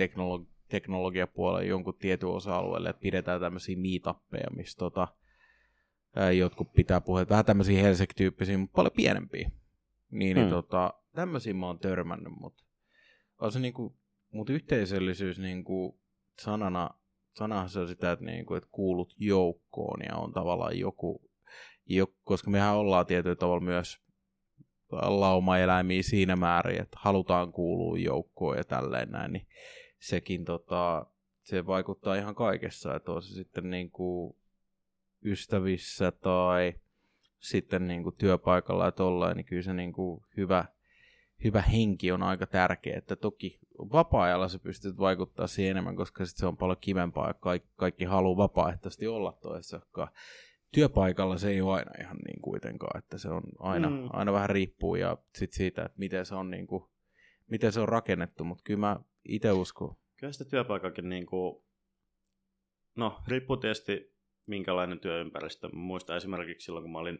teknolo- 0.00 0.46
teknologiapuolelle 0.68 1.66
jonkun 1.66 1.94
tietyn 1.98 2.28
osa-alueelle, 2.28 2.88
että 2.88 3.00
pidetään 3.00 3.40
tämmöisiä 3.40 3.76
meetappeja, 3.76 4.50
missä 4.56 4.78
tota, 4.78 5.08
jotkut 6.38 6.72
pitää 6.72 7.00
puheita, 7.00 7.30
vähän 7.30 7.44
tämmöisiä 7.44 7.82
Helsinki-tyyppisiä, 7.82 8.58
mutta 8.58 8.74
paljon 8.76 8.92
pienempiä. 8.96 9.50
Niin, 10.10 10.34
niin 10.34 10.46
Hmm. 10.46 10.50
tota, 10.50 10.94
tämmöisiä 11.14 11.54
mä 11.54 11.66
oon 11.66 11.78
törmännyt, 11.78 12.32
mutta 12.40 12.64
on 13.38 13.52
se 13.52 13.60
niinku, 13.60 13.96
mut 14.32 14.50
yhteisöllisyys 14.50 15.38
niinku 15.38 16.00
sanana, 16.40 16.90
sanahan 17.34 17.68
se 17.68 17.80
on 17.80 17.88
sitä, 17.88 18.12
että, 18.12 18.24
niinku, 18.24 18.54
että 18.54 18.68
kuulut 18.72 19.14
joukkoon 19.18 20.00
ja 20.08 20.16
on 20.16 20.32
tavallaan 20.32 20.78
joku, 20.78 21.30
jo, 21.86 22.06
koska 22.24 22.50
mehän 22.50 22.76
ollaan 22.76 23.06
tietyllä 23.06 23.36
tavalla 23.36 23.64
myös 23.64 24.04
laumaeläimiä 24.92 26.02
siinä 26.02 26.36
määrin, 26.36 26.80
että 26.80 26.98
halutaan 27.00 27.52
kuulua 27.52 27.98
joukkoon 27.98 28.56
ja 28.56 28.64
tälleen 28.64 29.10
näin, 29.10 29.32
niin 29.32 29.46
sekin 30.00 30.44
tota, 30.44 31.06
se 31.42 31.66
vaikuttaa 31.66 32.14
ihan 32.14 32.34
kaikessa, 32.34 32.94
että 32.94 33.12
on 33.12 33.22
se 33.22 33.34
sitten 33.34 33.70
niinku 33.70 34.38
ystävissä 35.24 36.12
tai 36.12 36.74
sitten 37.38 37.88
niinku 37.88 38.12
työpaikalla 38.12 38.84
ja 38.84 38.92
tollain, 38.92 39.36
niin 39.36 39.44
kyllä 39.44 39.62
se 39.62 39.74
niinku 39.74 40.24
hyvä, 40.36 40.64
hyvä 41.44 41.62
henki 41.62 42.12
on 42.12 42.22
aika 42.22 42.46
tärkeä, 42.46 42.98
että 42.98 43.16
toki 43.16 43.58
vapaa-ajalla 43.78 44.48
sä 44.48 44.58
pystyt 44.58 44.98
vaikuttaa 44.98 45.46
siihen 45.46 45.70
enemmän, 45.70 45.96
koska 45.96 46.26
sit 46.26 46.36
se 46.36 46.46
on 46.46 46.56
paljon 46.56 46.78
kivempaa 46.80 47.28
ja 47.28 47.34
kaikki, 47.34 47.68
kaikki 47.76 48.04
haluaa 48.04 48.36
vapaaehtoisesti 48.36 49.06
olla 49.06 49.32
toisessakaan. 49.42 50.08
Työpaikalla 50.72 51.38
se 51.38 51.50
ei 51.50 51.60
ole 51.60 51.74
aina 51.74 51.90
ihan 52.00 52.16
niin 52.16 52.42
kuitenkaan, 52.42 52.98
että 52.98 53.18
se 53.18 53.28
on 53.28 53.42
aina, 53.58 53.90
Mm. 53.90 53.96
mm. 53.96 54.08
aina 54.12 54.32
vähän 54.32 54.50
riippuu 54.50 54.94
ja 54.96 55.18
sit 55.34 55.52
siitä, 55.52 55.82
että 55.84 55.98
miten 55.98 56.26
se 56.26 56.34
on, 56.34 56.50
niin 56.50 56.66
kuin, 56.66 56.84
miten 57.50 57.72
se 57.72 57.80
on 57.80 57.88
rakennettu, 57.88 58.44
mutta 58.44 58.62
kyllä 58.64 58.80
mä 58.80 59.00
itse 59.28 59.52
uskon. 59.52 59.96
kyllä 60.16 60.32
sitä 60.32 60.50
työpaikakin, 60.50 61.08
niin 61.08 61.26
kuin, 61.26 61.64
no 62.96 63.20
riippuu 63.28 63.56
tietysti 63.56 64.14
minkälainen 64.46 65.00
työympäristö. 65.00 65.68
Mä 65.68 65.78
muistan 65.80 66.16
esimerkiksi 66.16 66.64
silloin, 66.64 66.82
kun 66.82 66.92
mä 66.92 66.98
olin 66.98 67.18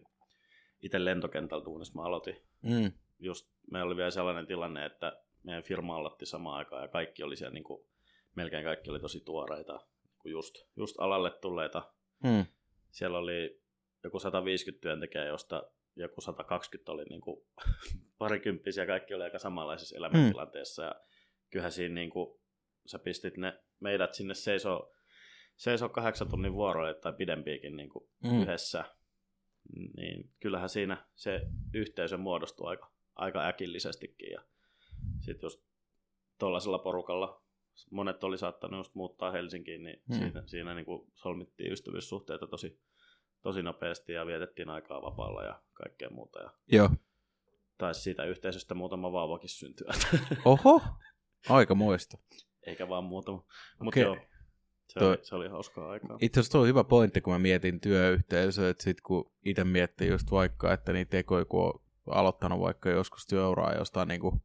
itse 0.83 1.05
lentokentällä 1.05 1.65
tuunissa, 1.65 1.95
mä 1.95 2.03
aloitin 2.07 2.37
Mm. 2.63 2.93
Just, 3.19 3.51
meillä 3.71 3.87
oli 3.87 3.97
vielä 3.97 4.11
sellainen 4.11 4.47
tilanne, 4.47 4.87
että 4.87 5.23
meidän 5.43 5.63
firma 5.63 5.97
aloitti 5.97 6.27
samaan 6.27 6.57
aikaan 6.59 6.83
ja 6.83 6.89
kaikki 6.89 7.23
oli 7.23 7.37
siellä, 7.37 7.55
niin 7.55 7.65
kuin, 7.65 7.87
melkein 8.35 8.65
kaikki 8.65 8.91
oli 8.91 9.01
tosi 9.01 9.21
tuoreita, 9.21 9.81
kun 10.19 10.31
just, 10.31 10.55
just 10.77 10.95
alalle 10.99 11.31
tulleita. 11.31 11.93
Mm. 12.25 12.45
Siellä 12.91 13.19
oli 13.19 13.61
joku 14.05 14.19
150 14.19 14.83
työntekijää, 14.83 15.27
josta 15.27 15.63
joku 15.97 16.21
120 16.21 16.93
oli 16.93 17.05
niin 17.05 17.21
kuin 17.21 17.47
parikymppisiä, 18.19 18.87
kaikki 18.87 19.15
oli 19.15 19.25
aika 19.25 19.39
samanlaisessa 19.39 19.97
elämäntilanteessa. 19.97 20.83
Ja 20.83 20.95
kyllähän 21.51 21.73
siinä 21.73 21.95
niin 21.95 22.11
kuin, 22.11 22.41
sä 22.87 22.99
pistit 22.99 23.37
ne, 23.37 23.59
meidät 23.81 24.15
sinne 24.15 24.35
seisoo, 24.35 24.93
seisoo 25.57 25.89
kahdeksan 25.89 26.29
tunnin 26.29 26.53
vuoroille 26.53 26.95
tai 26.95 27.13
pidempiäkin 27.13 27.77
niin 27.77 27.89
kuin 27.89 28.09
Mm. 28.25 28.43
yhdessä, 28.43 28.85
niin 29.97 30.31
kyllähän 30.41 30.69
siinä 30.69 31.07
se 31.15 31.41
yhteisö 31.75 32.17
muodostuu 32.19 32.67
aika, 32.67 32.93
aika 33.15 33.47
äkillisestikin. 33.49 34.31
Ja 34.33 34.41
sitten 35.21 35.47
just 35.47 35.61
tuollaisella 36.39 36.79
porukalla, 36.79 37.43
monet 37.91 38.25
oli 38.25 38.39
saattanut 38.39 38.79
just 38.81 38.95
muuttaa 38.95 39.31
Helsinkiin, 39.31 39.83
niin 39.83 40.03
Hmm. 40.09 40.19
siinä, 40.19 40.43
siinä 40.47 40.75
niin 40.75 40.85
kuin 40.85 41.11
solmittiin 41.15 41.73
ystävyyssuhteita 41.73 42.47
tosi, 42.47 42.81
tosi 43.43 43.63
nopeasti 43.63 44.13
ja 44.13 44.27
vietettiin 44.27 44.69
aikaa 44.69 45.03
vapaalla 45.03 45.43
ja 45.45 45.63
kaikkea 45.73 46.11
muuta. 46.11 46.41
Ja 46.41 46.51
Joo. 46.73 46.91
taisi 47.79 48.01
siitä 48.01 48.25
yhteisöstä 48.25 48.75
muutama 48.75 49.13
vauvakin 49.13 49.49
syntyä, 49.49 49.93
Oho, 50.45 50.81
aika 51.49 51.75
muista. 51.75 52.19
eikä 52.67 52.89
vaan 52.89 53.05
muutama. 53.05 53.39
Mutta 53.79 53.89
Okei. 53.89 54.03
joo, 54.03 54.17
se, 54.89 54.99
Toi- 55.01 55.09
oli, 55.09 55.19
se 55.23 55.35
oli 55.35 55.49
hauskaa 55.49 55.91
aikaa. 55.91 56.19
Itse 56.21 56.41
asiassa 56.41 56.53
tuo 56.53 56.61
on 56.61 56.67
hyvä 56.69 56.85
pointti, 56.85 57.21
kun 57.21 57.33
mä 57.33 57.39
mietin 57.39 57.81
työyhteisöä, 57.81 58.69
että 58.69 58.85
sit 58.85 59.01
kun 59.01 59.33
itse 59.45 59.65
miettii 59.65 60.09
just 60.09 60.31
vaikka, 60.31 60.73
että 60.73 60.93
niitä 60.93 61.11
tekoja, 61.11 61.45
kun 61.45 61.65
on 61.65 61.84
aloittanut 62.11 62.61
vaikka 62.61 62.91
joskus 62.91 63.27
työuraa 63.27 63.75
jostain 63.75 64.09
niinku 64.09 64.43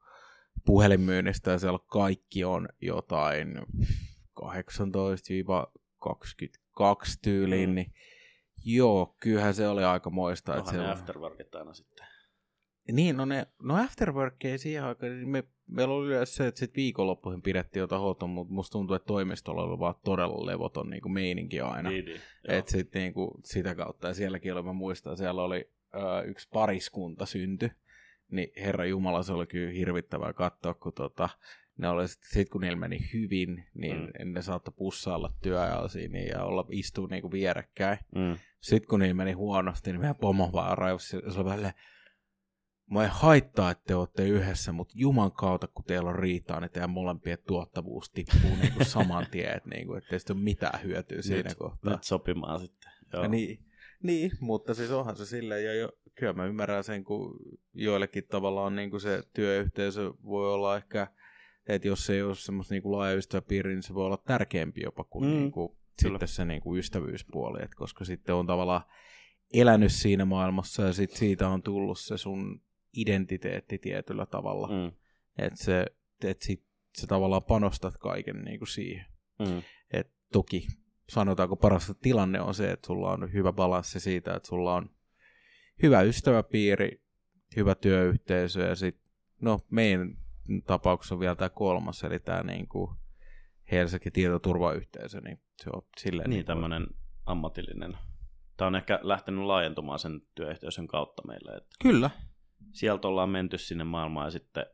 puhelinmyynnistä 0.66 1.52
ja 1.52 1.60
siellä 1.60 1.80
kaikki 1.88 2.44
on 2.44 2.68
jotain 2.82 3.62
18-22 6.06 7.20
tyyliin, 7.22 7.70
Mm. 7.70 7.76
niin 7.76 7.94
joo, 8.66 9.16
kyllähän 9.22 9.54
se 9.54 9.68
oli 9.68 9.84
aika 9.84 10.10
moista. 10.10 10.52
Että 10.58 10.70
Onhan 10.70 10.76
se 10.76 10.82
ne 10.82 10.92
afterworkit 10.92 11.56
aina 11.56 11.74
sitten. 11.74 12.08
Niin, 12.92 13.18
no, 13.18 13.26
ne, 13.26 13.48
no 13.64 13.76
afterwork 13.84 14.46
ei 14.46 14.58
siihen 14.58 14.84
aikaan, 14.84 15.12
niin 15.12 15.30
me, 15.30 15.44
meillä 15.68 15.94
oli 15.94 16.08
yleensä 16.08 16.34
se, 16.34 16.48
että 16.48 16.60
sit 16.60 16.76
viikonloppuihin 16.76 17.42
pidettiin 17.42 17.82
jotain 17.82 18.02
hoitoa, 18.02 18.28
mutta 18.28 18.54
musta 18.54 18.72
tuntuu, 18.72 18.96
että 18.96 19.06
toimistolla 19.06 19.64
oli 19.64 19.80
vaan 19.80 19.96
todella 20.04 20.46
levoton 20.46 20.90
niin 20.90 21.02
kuin 21.02 21.12
meininki 21.12 21.62
aina. 21.62 21.90
Niin, 21.90 22.06
niin, 22.06 22.22
joo. 22.48 22.58
Et 22.58 22.68
sit 22.68 22.94
niinku 22.94 23.40
sitä 23.46 23.76
kautta, 23.76 24.08
ja 24.08 24.14
sielläkin 24.14 24.54
oli, 24.54 24.64
mä 24.64 24.74
muistan, 24.74 25.18
siellä 25.18 25.44
oli 25.44 25.70
ö, 25.96 26.22
yksi 26.22 26.48
pariskunta 26.54 27.26
synty, 27.26 27.72
niin 28.32 28.50
herra 28.58 28.86
Jumala, 28.86 29.24
se 29.24 29.34
oli 29.34 29.48
kyllä 29.48 29.72
hirvittävää 29.72 30.34
katsoa, 30.34 30.74
kun 30.74 30.94
tota, 30.94 31.30
ne 31.78 31.90
oli 31.90 32.08
sit, 32.08 32.24
sit 32.24 32.50
kun 32.50 32.62
niillä 32.62 32.78
meni 32.78 33.00
hyvin, 33.14 33.66
niin 33.74 34.12
Mm. 34.26 34.34
ne 34.34 34.42
saattoi 34.42 34.74
pussailla 34.78 35.34
työajalla 35.42 35.88
siinä 35.88 36.20
ja 36.20 36.44
olla, 36.44 36.66
istua 36.72 37.08
niinku 37.08 37.32
vierekkäin. 37.32 37.98
Mm. 38.16 38.38
Sitten 38.62 38.90
kun 38.90 39.00
niillä 39.00 39.14
meni 39.14 39.32
huonosti, 39.32 39.92
niin 39.92 40.00
meidän 40.02 40.16
pomo 40.16 40.50
vaan 40.54 40.78
raivosi, 40.78 41.08
se 41.10 41.18
oli 41.40 41.52
silleen, 41.52 41.74
Mä 42.92 43.04
ei 43.04 43.10
haittaa, 43.12 43.72
että 43.72 43.84
te 43.88 43.96
olette 43.96 44.28
yhdessä, 44.28 44.72
mutta 44.72 44.94
juman 44.98 45.32
kautta, 45.32 45.68
kun 45.68 45.86
teillä 45.86 46.10
on 46.10 46.16
riitaa, 46.20 46.60
niin 46.60 46.72
teidän 46.72 46.90
molempien 46.90 47.38
tuottavuus 47.48 48.10
tippuu 48.10 48.56
niin 48.62 48.74
kuin 48.74 48.86
saman 48.86 49.28
tien, 49.32 49.58
että 49.58 49.70
niin 49.70 49.88
kuin, 49.88 49.98
ettei 49.98 50.20
sitä 50.20 50.34
ole 50.34 50.42
mitään 50.42 50.84
hyötyä 50.84 51.22
siinä 51.22 51.50
Nyt- 51.50 51.58
kohtaa. 51.58 51.92
Nyt 51.94 52.04
sopimaan 52.04 52.60
sitten. 52.60 52.92
Joo. 53.14 53.24
Ja 53.24 53.30
Niin, 53.30 53.60
niin, 54.04 54.32
mutta 54.40 54.74
siis 54.74 54.92
onhan 54.92 55.16
se 55.16 55.26
silleen, 55.26 55.66
ja 55.66 55.74
jo, 55.74 55.92
kyllä 56.16 56.34
mä 56.34 56.46
ymmärrän 56.46 56.84
sen, 56.84 57.04
kun 57.04 57.40
joillekin 57.74 58.28
tavallaan 58.28 58.76
niin 58.76 58.90
kuin 58.90 59.02
se 59.02 59.24
työyhteisö 59.34 60.14
voi 60.24 60.54
olla 60.54 60.78
ehkä, 60.78 61.08
että 61.68 61.88
jos 61.88 62.10
ei 62.10 62.22
ole 62.22 62.36
semmoista 62.36 62.74
niin 62.74 62.84
kuin 62.84 62.92
laaja 62.92 63.16
ystäväpiiri, 63.16 63.74
niin 63.74 63.84
se 63.84 63.94
voi 63.94 64.06
olla 64.06 64.24
tärkeämpi 64.28 64.82
jopa 64.84 65.04
kuin, 65.04 65.26
Mm, 65.26 65.32
niin 65.32 65.52
kuin 65.52 65.70
kyllä. 66.02 66.14
sitten 66.14 66.28
se 66.28 66.46
niin 66.46 66.62
kuin 66.62 66.80
ystävyyspuoli, 66.80 67.64
että 67.64 67.76
koska 67.76 68.06
sitten 68.06 68.36
on 68.36 68.48
tavallaan 68.48 68.82
elänyt 69.54 69.92
siinä 69.92 70.26
maailmassa 70.26 70.84
ja 70.84 70.94
sit 70.94 71.12
siitä 71.12 71.50
on 71.50 71.64
tullut 71.64 72.00
se 72.00 72.18
sun 72.18 72.62
identiteetti 72.94 73.78
tietyllä 73.78 74.26
tavalla, 74.26 74.68
mm. 74.68 74.92
Että 75.38 75.64
se, 75.64 75.86
et 76.24 76.42
sit, 76.42 76.64
sä 76.98 77.08
tavallaan 77.08 77.44
panostat 77.44 77.98
kaiken 77.98 78.42
niin 78.42 78.60
kuin 78.60 78.68
siihen. 78.68 79.06
Mm. 79.40 79.62
Et 79.92 80.12
toki 80.34 80.68
sanotaanko 81.10 81.56
parasta 81.56 81.94
tilanne 81.94 82.42
on 82.42 82.54
se, 82.54 82.72
että 82.72 82.88
sulla 82.88 83.12
on 83.12 83.34
hyvä 83.34 83.54
balanssi 83.54 84.00
siitä, 84.00 84.36
että 84.36 84.48
sulla 84.50 84.76
on 84.76 84.90
hyvä 85.84 86.02
ystäväpiiri, 86.02 87.02
hyvä 87.56 87.76
työyhteisö 87.76 88.62
ja 88.62 88.76
sitten, 88.76 89.12
no 89.42 89.60
meidän 89.72 90.18
tapauksessa 90.68 91.16
on 91.16 91.20
vielä 91.20 91.36
tämä 91.36 91.50
kolmas, 91.50 92.04
eli 92.04 92.20
tämä 92.20 92.44
niinku 92.44 92.96
Helsinki 93.72 94.12
tietoturvayhteisö, 94.12 95.22
niin 95.22 95.42
se 95.64 95.70
on 95.74 95.82
silleen 95.98 96.30
Niin, 96.30 96.38
niinku- 96.38 96.48
tämmöinen 96.48 96.88
ammatillinen. 97.26 97.98
Tämä 98.58 98.68
on 98.68 98.76
ehkä 98.76 99.00
lähtenyt 99.02 99.44
laajentumaan 99.46 100.00
sen 100.00 100.22
työyhteisön 100.36 100.88
kautta 100.88 101.28
meille. 101.28 101.52
Että 101.52 101.70
Kyllä. 101.82 102.10
sieltä 102.72 103.08
ollaan 103.08 103.30
menty 103.30 103.58
sinne 103.58 103.84
maailmaan 103.84 104.28
ja 104.28 104.32
sitten 104.32 104.66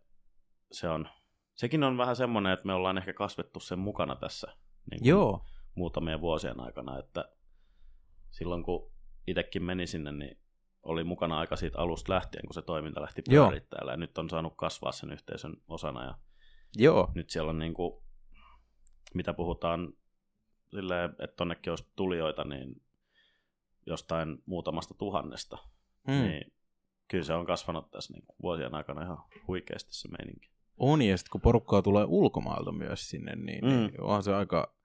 se 0.72 0.90
on, 0.90 1.08
sekin 1.54 1.84
on 1.84 1.98
vähän 1.98 2.16
semmoinen, 2.16 2.54
että 2.54 2.66
me 2.66 2.74
ollaan 2.74 2.98
ehkä 2.98 3.14
kasvettu 3.14 3.60
sen 3.60 3.80
mukana 3.80 4.16
tässä 4.16 4.48
niin 4.92 5.06
Joo. 5.06 5.46
Muutamien 5.76 6.22
vuosien 6.22 6.60
aikana, 6.60 7.00
että 7.00 7.30
silloin 8.32 8.64
kun 8.64 8.92
itsekin 9.28 9.64
meni 9.64 9.88
sinne, 9.88 10.12
niin 10.12 10.38
oli 10.84 11.04
mukana 11.04 11.40
aika 11.40 11.56
siitä 11.56 11.80
alusta 11.80 12.14
lähtien, 12.14 12.46
kun 12.46 12.54
se 12.54 12.62
toiminta 12.62 13.02
lähti 13.02 13.22
Joo. 13.30 13.46
pyörittämään 13.46 13.94
ja 13.94 13.98
nyt 13.98 14.18
on 14.18 14.30
saanut 14.30 14.54
kasvaa 14.56 14.92
sen 14.92 15.12
yhteisön 15.12 15.54
osana 15.68 16.04
ja 16.04 16.18
Joo. 16.78 17.12
nyt 17.16 17.30
siellä 17.30 17.50
on 17.50 17.60
niin 17.60 17.74
kuin, 17.74 18.04
mitä 19.14 19.34
puhutaan 19.34 19.94
silleen, 20.76 21.10
että 21.10 21.36
tonnekin 21.36 21.72
olisi 21.72 21.92
tulijoita, 21.96 22.44
niin 22.44 22.82
jostain 23.86 24.38
muutamasta 24.46 24.94
tuhannesta, 24.94 25.58
Mm. 26.08 26.14
niin 26.14 26.54
kyllä 27.08 27.24
se 27.24 27.34
on 27.34 27.46
kasvanut 27.46 27.92
tässä 27.92 28.14
niin 28.14 28.26
kuin 28.26 28.36
vuosien 28.42 28.76
aikana 28.76 29.04
ihan 29.04 29.18
huikeasti 29.48 29.94
se 29.94 30.08
meininki. 30.08 30.50
On, 30.78 31.02
ja 31.02 31.18
sitten 31.18 31.32
kun 31.32 31.42
porukkaa 31.42 31.82
tulee 31.82 32.06
ulkomailta 32.08 32.72
myös 32.72 33.10
sinne, 33.10 33.36
niin. 33.36 33.66
Mm. 33.66 33.70
niin 33.72 34.02
onhan 34.02 34.24
se 34.24 34.36
aika, 34.36 34.76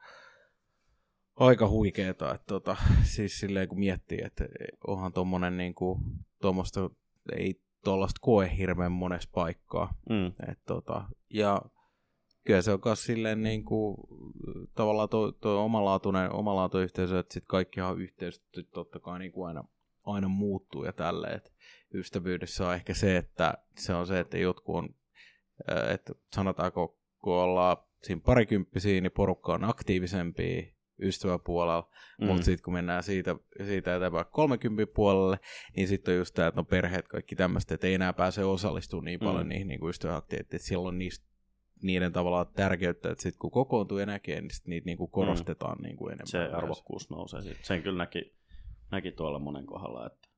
aika 1.40 1.68
huikeeta. 1.68 2.34
Että 2.34 2.46
tota, 2.46 2.76
siis 3.14 3.40
silleen 3.40 3.68
kun 3.68 3.78
miettii, 3.78 4.18
että 4.24 4.44
onhan 4.86 5.12
tommonen 5.12 5.56
niinku, 5.56 6.00
tuommoista, 6.40 6.90
ei 7.36 7.60
tuollaista 7.84 8.18
koe 8.20 8.56
hirveän 8.56 8.92
monessa 8.92 9.30
paikkaa. 9.32 9.94
Mm. 10.10 10.26
Et 10.26 10.58
tota, 10.66 11.04
ja 11.30 11.62
kyllä 12.44 12.62
se 12.62 12.72
on 12.72 12.80
myös 12.84 13.04
silleen 13.04 13.42
niin 13.42 13.64
kuin, 13.64 13.96
tavallaan 14.74 15.08
tuo, 15.08 15.32
tuo 15.32 15.64
omalaatuinen, 15.64 16.32
omalaatuinen 16.32 16.84
yhteisö, 16.84 17.18
että 17.18 17.34
sitten 17.34 17.48
kaikkihan 17.48 17.98
yhteisöt 17.98 18.44
totta 18.72 19.00
kai 19.00 19.18
niin 19.18 19.32
kuin 19.32 19.48
aina, 19.48 19.64
aina 20.04 20.28
muuttuu 20.28 20.84
ja 20.84 20.92
tälleen. 20.92 21.36
Että 21.36 21.50
ystävyydessä 21.94 22.68
on 22.68 22.74
ehkä 22.74 22.94
se, 22.94 23.16
että 23.16 23.54
se 23.78 23.94
on 23.94 24.06
se, 24.06 24.20
että 24.20 24.38
jotkut 24.38 24.76
on, 24.76 24.88
että 25.94 26.12
sanotaanko, 26.34 26.98
kun 27.18 27.34
ollaan 27.34 27.76
siinä 28.02 28.20
parikymppisiä, 28.24 29.00
niin 29.00 29.12
porukka 29.12 29.54
on 29.54 29.64
aktiivisempi 29.64 30.79
ystäväpuolella, 31.02 31.90
mm. 32.20 32.26
mutta 32.26 32.44
sitten 32.44 32.64
kun 32.64 32.72
mennään 32.72 33.02
siitä, 33.02 33.36
siitä 33.66 33.96
eteenpäin 33.96 34.26
30 34.30 34.94
puolelle, 34.94 35.38
niin 35.76 35.88
sitten 35.88 36.12
on 36.12 36.18
just 36.18 36.34
tämä, 36.34 36.48
että 36.48 36.60
no 36.60 36.64
perheet 36.64 37.08
kaikki 37.08 37.36
tämmöistä, 37.36 37.74
että 37.74 37.86
ei 37.86 37.94
enää 37.94 38.12
pääse 38.12 38.44
osallistumaan 38.44 39.04
niin 39.04 39.20
paljon 39.20 39.42
mm. 39.42 39.48
niihin 39.48 39.68
niin 39.68 39.88
ystäväaktiviteetteihin, 39.88 40.60
että 40.60 40.68
silloin 40.68 40.98
niistä 40.98 41.30
niiden 41.82 42.12
tavallaan 42.12 42.46
tärkeyttä, 42.46 43.10
että 43.10 43.22
sitten 43.22 43.38
kun 43.38 43.50
kokoontuu 43.50 43.98
ja 43.98 44.06
näkee, 44.06 44.40
niin 44.40 44.50
sit 44.50 44.66
niitä 44.66 44.84
niinku 44.84 45.06
korostetaan 45.06 45.78
mm. 45.78 45.82
niinku 45.82 46.08
enemmän. 46.08 46.26
Se 46.26 46.44
arvokkuus 46.44 47.10
nousee. 47.10 47.40
Sen 47.62 47.82
kyllä 47.82 47.98
näki, 47.98 48.36
näki 48.90 49.12
tuolla 49.12 49.38
monen 49.38 49.66
kohdalla, 49.66 50.06
että 50.06 50.28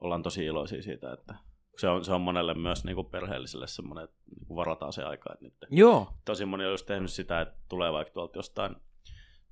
ollaan 0.00 0.22
tosi 0.22 0.44
iloisia 0.44 0.82
siitä, 0.82 1.12
että 1.12 1.34
se 1.78 1.88
on, 1.88 2.04
se 2.04 2.12
on 2.12 2.20
monelle 2.20 2.54
myös 2.54 2.84
niin 2.84 2.94
kuin 2.94 3.06
perheelliselle 3.06 3.66
semmoinen, 3.66 4.04
että 4.04 4.16
niin 4.36 4.46
kuin 4.46 4.56
varataan 4.56 4.92
se 4.92 5.02
aika. 5.02 5.32
Että 5.32 5.44
nyt 5.44 5.54
Joo. 5.70 6.12
Tosi 6.24 6.44
moni 6.44 6.64
on 6.64 6.70
just 6.70 6.86
tehnyt 6.86 7.10
sitä, 7.10 7.40
että 7.40 7.54
tulee 7.68 7.92
vaikka 7.92 8.14
tuolta 8.14 8.38
jostain 8.38 8.76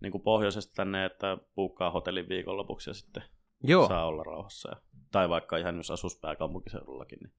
niin 0.00 0.12
kuin 0.12 0.22
pohjoisesta 0.22 0.74
tänne, 0.74 1.04
että 1.04 1.38
puukkaa 1.54 1.90
hotellin 1.90 2.28
viikonlopuksi 2.28 2.90
ja 2.90 2.94
sitten 2.94 3.22
Joo. 3.62 3.88
saa 3.88 4.06
olla 4.06 4.22
rauhassa. 4.22 4.70
Ja, 4.70 4.76
tai 5.12 5.28
vaikka 5.28 5.56
ihan 5.56 5.76
jos 5.76 5.90
asus 5.90 6.20
pääkaupunkiseudullakin, 6.20 7.18
niin 7.22 7.32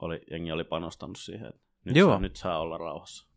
oli, 0.00 0.20
jengi 0.30 0.52
oli 0.52 0.64
panostanut 0.64 1.18
siihen, 1.18 1.48
että 1.48 1.60
nyt, 1.84 1.96
Joo. 1.96 2.10
Saa, 2.10 2.20
nyt 2.20 2.36
saa 2.36 2.58
olla 2.58 2.78
rauhassa. 2.78 3.28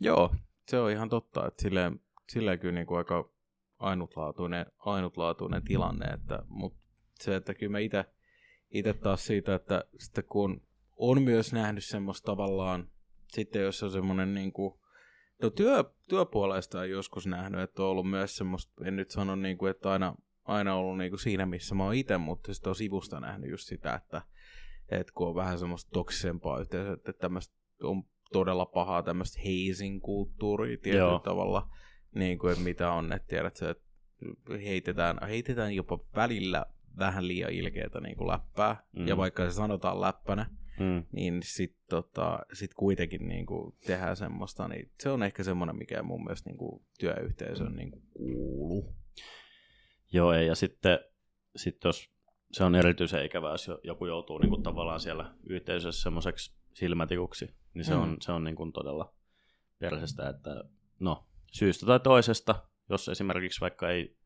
Joo, 0.00 0.34
se 0.68 0.78
on 0.78 0.90
ihan 0.90 1.08
totta, 1.08 1.46
että 1.46 1.62
silleen, 1.62 2.00
silleen 2.28 2.58
kyllä 2.58 2.74
niin 2.74 2.86
kuin 2.86 2.98
aika 2.98 3.30
ainutlaatuinen, 3.78 4.66
ainutlaatuinen 4.78 5.62
tilanne, 5.64 6.06
että, 6.06 6.42
mutta 6.48 6.78
se, 7.14 7.36
että 7.36 7.54
kyllä 7.54 7.72
mä 7.72 7.78
itse 7.78 8.04
itse 8.70 8.92
taas 8.92 9.26
siitä, 9.26 9.54
että 9.54 9.84
sitten 9.98 10.24
kun 10.24 10.66
on 10.96 11.22
myös 11.22 11.52
nähnyt 11.52 11.84
semmoista 11.84 12.26
tavallaan, 12.26 12.90
sitten 13.28 13.62
jos 13.62 13.82
on 13.82 13.90
semmoinen 13.90 14.34
niin 14.34 14.52
kuin, 14.52 14.74
no 15.42 15.50
työ, 15.50 15.84
työpuolesta 16.08 16.80
on 16.80 16.90
joskus 16.90 17.26
nähnyt, 17.26 17.60
että 17.60 17.82
on 17.82 17.88
ollut 17.88 18.10
myös 18.10 18.36
semmoista, 18.36 18.84
en 18.84 18.96
nyt 18.96 19.10
sano 19.10 19.36
niin 19.36 19.58
kuin, 19.58 19.70
että 19.70 19.90
aina, 19.90 20.14
aina 20.44 20.74
ollut 20.74 20.98
niin 20.98 21.10
kuin 21.10 21.20
siinä, 21.20 21.46
missä 21.46 21.74
mä 21.74 21.84
oon 21.84 21.94
itse, 21.94 22.18
mutta 22.18 22.54
sitten 22.54 22.70
on 22.70 22.76
sivusta 22.76 23.20
nähnyt 23.20 23.50
just 23.50 23.68
sitä, 23.68 23.94
että, 23.94 24.22
että 24.88 25.12
kun 25.12 25.28
on 25.28 25.34
vähän 25.34 25.58
semmoista 25.58 25.90
toksisempaa 25.90 26.60
yhteisöä, 26.60 26.92
että 26.92 27.12
tämmöistä 27.12 27.54
on 27.82 28.04
todella 28.32 28.66
pahaa 28.66 29.02
tämmöistä 29.02 29.40
hazing 29.40 30.00
kulttuuria 30.02 30.78
tietyllä 30.82 31.04
Joo. 31.04 31.18
tavalla, 31.18 31.68
niin 32.14 32.38
kuin, 32.38 32.52
että 32.52 32.64
mitä 32.64 32.92
on, 32.92 33.12
että 33.12 33.28
tiedät 33.28 33.62
että 33.62 33.84
heitetään, 34.64 35.18
heitetään 35.28 35.72
jopa 35.72 35.98
välillä 36.16 36.66
vähän 36.98 37.28
liian 37.28 37.52
ilkeätä 37.52 38.00
niin 38.00 38.16
kuin 38.16 38.28
läppää, 38.28 38.82
mm. 38.92 39.08
ja 39.08 39.16
vaikka 39.16 39.44
se 39.44 39.50
sanotaan 39.50 40.00
läppänä, 40.00 40.46
mm. 40.78 41.04
niin 41.12 41.40
sitten 41.42 41.82
tota, 41.88 42.38
sit 42.52 42.74
kuitenkin 42.74 43.28
niin 43.28 43.46
kuin 43.46 43.74
tehdään 43.86 44.16
semmoista, 44.16 44.68
niin 44.68 44.90
se 45.00 45.08
on 45.08 45.22
ehkä 45.22 45.44
semmoinen, 45.44 45.76
mikä 45.76 46.02
mun 46.02 46.24
mielestä 46.24 46.50
niin 46.50 46.58
kuin 46.58 46.84
työyhteisön 46.98 47.76
niin 47.76 47.90
kuin 47.90 48.02
kuuluu. 48.12 48.94
Joo, 50.12 50.32
ja 50.32 50.54
sitten 50.54 50.98
sit 51.56 51.76
jos 51.84 52.10
se 52.52 52.64
on 52.64 52.74
erityisen 52.74 53.26
ikävää, 53.26 53.52
jos 53.52 53.70
joku 53.84 54.06
joutuu 54.06 54.38
niin 54.38 54.50
kuin 54.50 54.62
tavallaan 54.62 55.00
siellä 55.00 55.34
yhteisössä 55.48 56.02
semmoiseksi 56.02 56.56
silmätikuksi, 56.74 57.54
niin 57.74 57.84
se 57.84 57.94
mm. 57.94 58.00
on, 58.00 58.16
se 58.20 58.32
on 58.32 58.44
niin 58.44 58.56
kuin 58.56 58.72
todella 58.72 59.14
persestä, 59.78 60.28
että 60.28 60.64
no, 61.00 61.26
syystä 61.52 61.86
tai 61.86 62.00
toisesta, 62.00 62.54
jos 62.88 63.08
esimerkiksi 63.08 63.60
vaikka 63.60 63.90
ei 63.90 64.16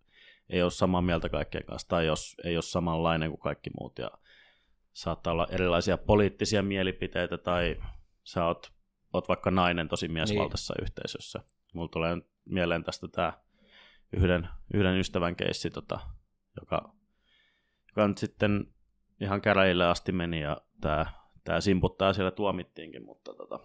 ei 0.50 0.62
ole 0.62 0.70
samaa 0.70 1.02
mieltä 1.02 1.28
kaikkien 1.28 1.64
kanssa, 1.64 1.88
tai 1.88 2.06
jos 2.06 2.36
ei 2.44 2.56
ole 2.56 2.62
samanlainen 2.62 3.30
kuin 3.30 3.40
kaikki 3.40 3.70
muut, 3.80 3.98
ja 3.98 4.10
saattaa 4.92 5.32
olla 5.32 5.46
erilaisia 5.50 5.98
poliittisia 5.98 6.62
mielipiteitä, 6.62 7.38
tai 7.38 7.76
sä 8.24 8.44
oot, 8.44 8.72
oot 9.12 9.28
vaikka 9.28 9.50
nainen 9.50 9.88
tosi 9.88 10.08
miesvaltaisessa 10.08 10.74
niin. 10.78 10.84
yhteisössä. 10.84 11.40
Mulla 11.74 11.88
tulee 11.88 12.16
mieleen 12.44 12.84
tästä 12.84 13.08
tämä 13.08 13.32
yhden, 14.12 14.48
yhden 14.74 14.98
ystävän 14.98 15.36
keissi, 15.36 15.70
tota, 15.70 16.00
joka, 16.60 16.94
joka 17.88 18.08
nyt 18.08 18.18
sitten 18.18 18.74
ihan 19.20 19.40
käräjille 19.40 19.86
asti 19.86 20.12
meni, 20.12 20.40
ja 20.40 20.56
tämä 20.80 21.06
tää 21.44 21.60
simputtaa 21.60 22.12
siellä 22.12 22.30
tuomittiinkin, 22.30 23.04
mutta 23.04 23.34
tota, 23.34 23.60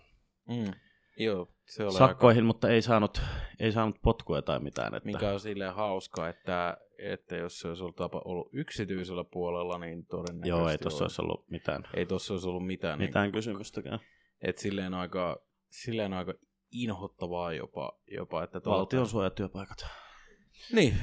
mm. 0.48 0.74
Joo, 1.18 1.48
se 1.66 1.84
oli 1.84 1.94
sakkoihin, 1.94 2.44
aika... 2.44 2.48
mutta 2.48 2.70
ei 2.70 2.82
saanut, 2.82 3.22
ei 3.60 3.72
saanut 3.72 4.02
potkuja 4.02 4.42
tai 4.42 4.60
mitään. 4.60 4.96
Että... 4.96 5.08
Mikä 5.08 5.32
on 5.32 5.40
silleen 5.40 5.74
hauska, 5.74 6.30
että, 6.30 6.78
että 7.00 7.36
jos 7.36 7.60
se 7.60 7.68
olisi 7.68 7.84
ollut, 7.84 7.96
tapa, 7.96 8.22
ollut 8.26 8.50
yksityisellä 8.54 9.24
puolella, 9.24 9.78
niin 9.78 10.06
todennäköisesti 10.06 10.50
Joo, 10.50 10.70
ei 10.70 10.78
tuossa 10.78 11.04
olisi 11.04 11.22
ollut 11.22 11.50
mitään. 11.50 11.84
Ei 11.94 12.06
tuossa 12.06 12.34
olisi 12.34 12.48
ollut 12.48 12.66
mitään. 12.66 13.00
Mitään 13.00 13.24
niin, 13.24 13.34
kysymystäkään. 13.34 14.00
Että 14.42 14.62
silleen 14.62 14.94
aika, 14.94 15.44
silleen 15.70 16.14
aika 16.14 16.34
inhottavaa 16.72 17.54
jopa. 17.54 18.00
jopa 18.12 18.44
että 18.44 18.62
Valtion 18.66 19.08
suojatyöpaikat. 19.08 19.86
Niin, 20.74 20.98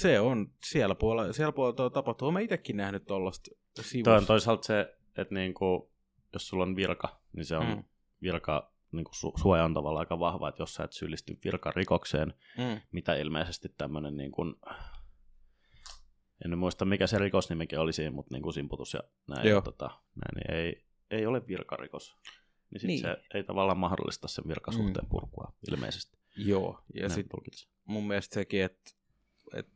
se 0.00 0.20
on 0.20 0.52
siellä 0.64 0.94
puolella, 0.94 1.32
siellä 1.32 1.52
puolella 1.52 1.90
tapahtuu. 1.90 2.28
Olen 2.28 2.44
itsekin 2.44 2.76
nähnyt 2.76 3.04
tuollaista 3.04 3.50
sivusta. 3.80 4.10
Toi 4.10 4.18
on 4.18 4.26
toisaalta 4.26 4.66
se, 4.66 4.96
että 5.16 5.34
niinku, 5.34 5.92
jos 6.32 6.48
sulla 6.48 6.62
on 6.62 6.76
virka, 6.76 7.20
niin 7.32 7.44
se 7.44 7.56
on 7.56 7.66
mm. 7.66 7.84
virka 8.22 8.72
niin 8.92 9.04
kuin 9.04 9.14
su- 9.14 9.40
suoja 9.40 9.64
on 9.64 9.74
tavallaan 9.74 10.00
aika 10.00 10.18
vahva, 10.18 10.48
että 10.48 10.62
jos 10.62 10.74
sä 10.74 10.84
et 10.84 10.92
syyllisty 10.92 11.38
virkarikokseen, 11.44 12.34
mm. 12.58 12.80
mitä 12.92 13.14
ilmeisesti 13.14 13.68
tämmöinen, 13.78 14.16
niin 14.16 14.30
kuin, 14.30 14.54
en 16.44 16.58
muista 16.58 16.84
mikä 16.84 17.06
se 17.06 17.18
rikosnimikin 17.18 17.78
oli 17.78 17.92
siinä, 17.92 18.10
mutta 18.10 18.34
niin 18.34 18.42
kuin 18.42 18.52
simputus 18.52 18.94
ja 18.94 19.00
näin, 19.26 19.48
ja 19.48 19.60
tota, 19.60 19.86
näin 19.86 20.34
niin 20.34 20.56
ei, 20.56 20.84
ei 21.10 21.26
ole 21.26 21.42
virkarikos. 21.48 22.16
Niin, 22.70 22.86
niin. 22.86 23.00
se 23.00 23.16
ei 23.34 23.44
tavallaan 23.44 23.78
mahdollista 23.78 24.28
sen 24.28 24.44
virkasuhteen 24.48 25.06
mm. 25.06 25.08
purkua 25.08 25.52
ilmeisesti. 25.70 26.18
Joo, 26.36 26.80
ja 26.94 27.08
sitten 27.08 27.40
mun 27.84 28.06
mielestä 28.06 28.34
sekin, 28.34 28.62
että, 28.62 28.90
että 29.54 29.72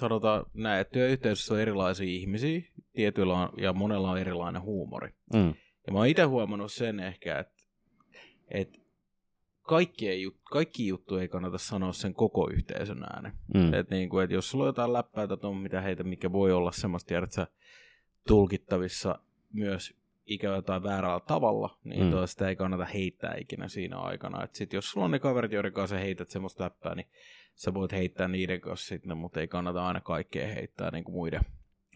sanotaan 0.00 0.46
näin, 0.54 0.80
että 0.80 0.92
työyhteisössä 0.92 1.54
on 1.54 1.60
erilaisia 1.60 2.06
ihmisiä, 2.06 2.62
tietyillä 2.92 3.34
on, 3.34 3.48
ja 3.56 3.72
monella 3.72 4.10
on 4.10 4.18
erilainen 4.18 4.62
huumori. 4.62 5.14
Mm. 5.34 5.54
Ja 5.86 5.92
mä 5.92 5.98
oon 5.98 6.06
itse 6.06 6.22
huomannut 6.22 6.72
sen 6.72 7.00
ehkä, 7.00 7.38
että 7.38 7.62
että 8.48 8.78
kaikki, 9.62 10.22
jut, 10.22 10.36
kaikki 10.50 10.86
juttu 10.86 11.16
ei 11.16 11.28
kannata 11.28 11.58
sanoa 11.58 11.92
sen 11.92 12.14
koko 12.14 12.50
yhteisön 12.50 13.02
äänen. 13.02 13.32
Mm. 13.54 13.74
Et 13.74 13.90
niin 13.90 14.08
kuin, 14.08 14.24
et 14.24 14.30
jos 14.30 14.50
sulla 14.50 14.64
on 14.64 14.68
jotain 14.68 14.92
läppää 14.92 15.26
tai 15.26 15.38
on 15.42 15.56
mitä 15.56 15.80
heitä, 15.80 16.04
mikä 16.04 16.32
voi 16.32 16.52
olla 16.52 16.72
semmoista, 16.72 17.08
tiedätkö, 17.08 17.46
tulkittavissa 18.26 19.18
myös 19.52 19.94
ikävä 20.26 20.62
tai 20.62 20.82
väärällä 20.82 21.20
tavalla, 21.20 21.78
niin 21.84 22.06
mm. 22.06 22.12
sitä 22.24 22.48
ei 22.48 22.56
kannata 22.56 22.84
heittää 22.84 23.34
ikinä 23.38 23.68
siinä 23.68 23.98
aikana. 23.98 24.44
Et 24.44 24.54
sit 24.54 24.72
jos 24.72 24.90
sulla 24.90 25.04
on 25.04 25.10
ne 25.10 25.18
kaverit, 25.18 25.52
joiden 25.52 25.72
kanssa 25.72 25.96
heität 25.96 26.30
semmoista 26.30 26.64
läppää, 26.64 26.94
niin 26.94 27.08
sä 27.54 27.74
voit 27.74 27.92
heittää 27.92 28.28
niiden 28.28 28.60
kanssa 28.60 28.86
sitten, 28.86 29.16
mutta 29.16 29.40
ei 29.40 29.48
kannata 29.48 29.86
aina 29.86 30.00
kaikkea 30.00 30.46
heittää 30.46 30.90
niin 30.90 31.04
kuin 31.04 31.14
muiden, 31.14 31.40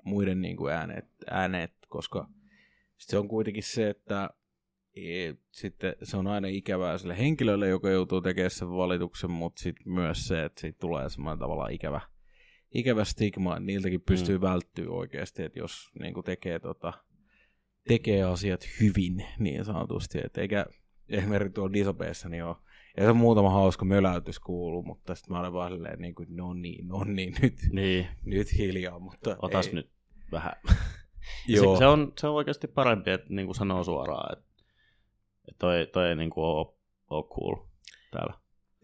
muiden 0.05 0.41
niin 0.41 0.57
kuin 0.57 0.73
ääneet, 0.73 1.09
ääneet, 1.31 1.73
koska 1.89 2.29
se 2.97 3.19
on 3.19 3.29
kuitenkin 3.29 3.63
se, 3.63 3.91
että 3.91 4.31
sitten 5.53 5.97
se 6.03 6.17
on 6.17 6.27
aina 6.27 6.49
ikävää 6.49 6.99
sille 6.99 7.19
henkilölle, 7.19 7.69
joka 7.69 7.91
joutuu 7.91 8.21
tekemään 8.21 8.51
sen 8.51 8.71
valituksen, 8.71 9.31
mutta 9.31 9.63
sitten 9.63 9.93
myös 9.93 10.29
se, 10.29 10.45
että 10.45 10.61
siitä 10.61 10.79
tulee 10.79 11.11
semmoinen 11.11 11.39
tavallaan 11.39 11.73
ikävä, 11.73 12.01
ikävä 12.75 13.05
stigma, 13.05 13.57
että 13.57 13.67
niiltäkin 13.67 14.01
pystyy 14.01 14.39
mm. 14.39 14.43
välttyä 14.43 14.91
oikeasti, 14.91 15.43
että 15.43 15.59
jos 15.59 15.91
niin 16.01 16.15
tekee, 16.25 16.59
tota, 16.59 16.93
tekee 17.89 18.23
asiat 18.23 18.69
hyvin 18.81 19.27
niin 19.39 19.65
sanotusti, 19.65 20.19
että 20.25 20.41
eikä 20.41 20.67
esimerkiksi 21.09 21.55
tuolla 21.55 21.73
Disobeessa 21.73 22.29
niin 22.29 22.45
on, 22.45 22.57
ja 22.97 23.03
se 23.03 23.11
on 23.11 23.17
muutama 23.17 23.51
hauska 23.51 23.85
möläytys 23.85 24.39
kuuluu, 24.39 24.83
mutta 24.83 25.15
sitten 25.15 25.33
mä 25.33 25.41
olen 25.41 25.53
vaan 25.53 25.73
silleen, 25.73 25.99
niin 25.99 26.15
kuin, 26.15 26.37
no 26.37 26.55
niin, 26.55 26.89
no 26.89 27.05
niin, 27.05 27.35
nyt, 27.43 27.55
niin. 27.73 28.07
nyt 28.25 28.59
hiljaa, 28.59 28.99
mutta 28.99 29.37
Otas 29.43 29.67
ei. 29.67 29.75
nyt 29.75 29.91
vähän. 30.33 30.53
Joo. 31.49 31.75
Se, 31.75 31.79
se, 31.79 31.87
on, 31.87 32.13
se 32.19 32.27
on 32.27 32.35
oikeasti 32.35 32.69
parempi, 32.69 33.11
että 33.11 33.27
niin 33.31 33.47
kuin 33.47 33.57
sanoo 33.57 33.85
suoraan, 33.85 34.39
että 34.39 34.46
toi, 35.59 35.87
toi 35.93 36.09
ei 36.09 36.17
niinku 36.17 36.43
ole, 36.43 36.67
ole 37.11 37.25
cool 37.25 37.57
täällä. 38.11 38.35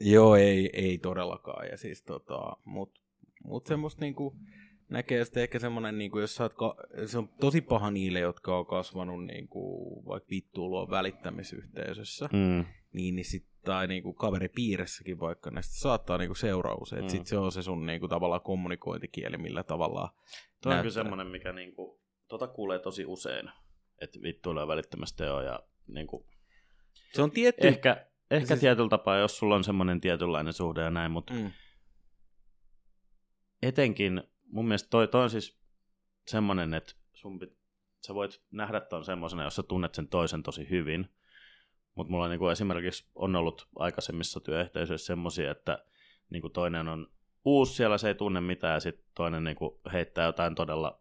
Joo, 0.00 0.36
ei, 0.36 0.70
ei 0.72 0.98
todellakaan. 0.98 1.68
Ja 1.68 1.76
siis 1.76 2.02
tota, 2.02 2.56
mut, 2.64 2.98
mut 3.44 3.66
semmoista 3.66 4.00
niinku, 4.00 4.36
näkee 4.88 5.24
sitten 5.24 5.42
ehkä 5.42 5.58
semmoinen, 5.58 5.98
niinku, 5.98 6.18
jos 6.18 6.34
sä 6.34 6.42
oot, 6.42 6.54
ka- 6.54 6.76
se 7.06 7.18
on 7.18 7.28
tosi 7.28 7.60
paha 7.60 7.90
niille, 7.90 8.20
jotka 8.20 8.58
on 8.58 8.66
kasvanut 8.66 9.24
niinku, 9.24 10.02
vaikka 10.06 10.30
vittuilua 10.30 10.90
välittämisyhteisössä, 10.90 12.28
mm. 12.32 12.64
niin, 12.92 13.16
niin 13.16 13.24
sit, 13.24 13.46
tai 13.64 13.86
niinku, 13.86 14.12
kaveripiirissäkin 14.12 15.20
vaikka, 15.20 15.50
niin 15.50 15.62
sit 15.62 15.72
saattaa 15.72 16.18
niinku, 16.18 16.34
seuraa 16.34 16.74
usein. 16.80 17.02
Mm. 17.02 17.08
Sitten 17.08 17.26
se 17.26 17.38
on 17.38 17.52
se 17.52 17.62
sun 17.62 17.86
niinku, 17.86 18.08
tavallaan 18.08 18.40
kommunikointikieli, 18.40 19.38
millä 19.38 19.62
tavalla 19.62 20.14
Toi 20.62 20.72
on 20.72 20.78
kyllä 20.78 20.90
semmoinen, 20.90 21.26
mikä 21.26 21.52
niinku, 21.52 22.00
tota 22.28 22.48
kuulee 22.48 22.78
tosi 22.78 23.04
usein, 23.06 23.50
että 24.00 24.18
vittuilua 24.22 24.68
välittämästä 24.68 25.24
joo, 25.24 25.40
ja 25.40 25.60
niinku, 25.86 26.26
Se 27.12 27.22
on 27.22 27.30
tietty... 27.30 27.68
Ehkä, 27.68 28.06
ehkä 28.30 28.46
siis- 28.46 28.60
tietyllä 28.60 28.88
tapaa, 28.88 29.18
jos 29.18 29.38
sulla 29.38 29.54
on 29.54 29.64
semmoinen 29.64 30.00
tietynlainen 30.00 30.52
suhde 30.52 30.80
ja 30.82 30.90
näin, 30.90 31.10
mutta 31.12 31.34
Mm. 31.34 31.50
etenkin 33.62 34.22
mun 34.46 34.68
mielestä 34.68 34.90
toi, 34.90 35.08
toi 35.08 35.22
on 35.22 35.30
siis 35.30 35.58
semmoinen, 36.26 36.74
että 36.74 36.92
sun 37.12 37.38
pit, 37.38 37.56
sä 38.06 38.14
voit 38.14 38.42
nähdä 38.50 38.80
ton 38.80 39.04
semmoisena, 39.04 39.44
jos 39.44 39.56
sä 39.56 39.62
tunnet 39.62 39.94
sen 39.94 40.08
toisen 40.08 40.42
tosi 40.42 40.70
hyvin. 40.70 41.08
Mutta 41.94 42.10
mulla 42.10 42.28
niinku 42.28 42.48
esimerkiksi 42.48 43.10
on 43.14 43.36
ollut 43.36 43.68
aikaisemmissa 43.76 44.40
työyhteisöissä 44.40 45.06
semmoisia, 45.06 45.50
että 45.50 45.84
niinku 46.30 46.48
toinen 46.48 46.88
on 46.88 47.12
uusi 47.44 47.74
siellä, 47.74 47.98
se 47.98 48.08
ei 48.08 48.14
tunne 48.14 48.40
mitään, 48.40 48.74
ja 48.74 48.80
sitten 48.80 49.06
toinen 49.14 49.44
niinku 49.44 49.80
heittää 49.92 50.26
jotain 50.26 50.54
todella 50.54 51.00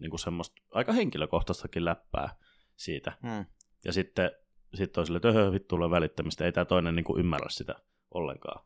niinku 0.00 0.18
semmoista 0.18 0.62
aika 0.70 0.92
henkilökohtaistakin 0.92 1.84
läppää 1.84 2.36
siitä. 2.76 3.12
Mm. 3.22 3.46
Ja 3.84 3.92
sitten 3.92 4.30
sit 4.74 4.98
on 4.98 5.06
sille, 5.06 5.16
että 5.16 5.28
öhö, 5.28 5.52
vittu 5.52 5.68
tulee 5.68 5.90
välittämistä, 5.90 6.44
ei 6.44 6.52
tämä 6.52 6.64
toinen 6.64 6.94
niinku 6.96 7.18
ymmärrä 7.18 7.48
sitä 7.50 7.74
ollenkaan. 8.10 8.64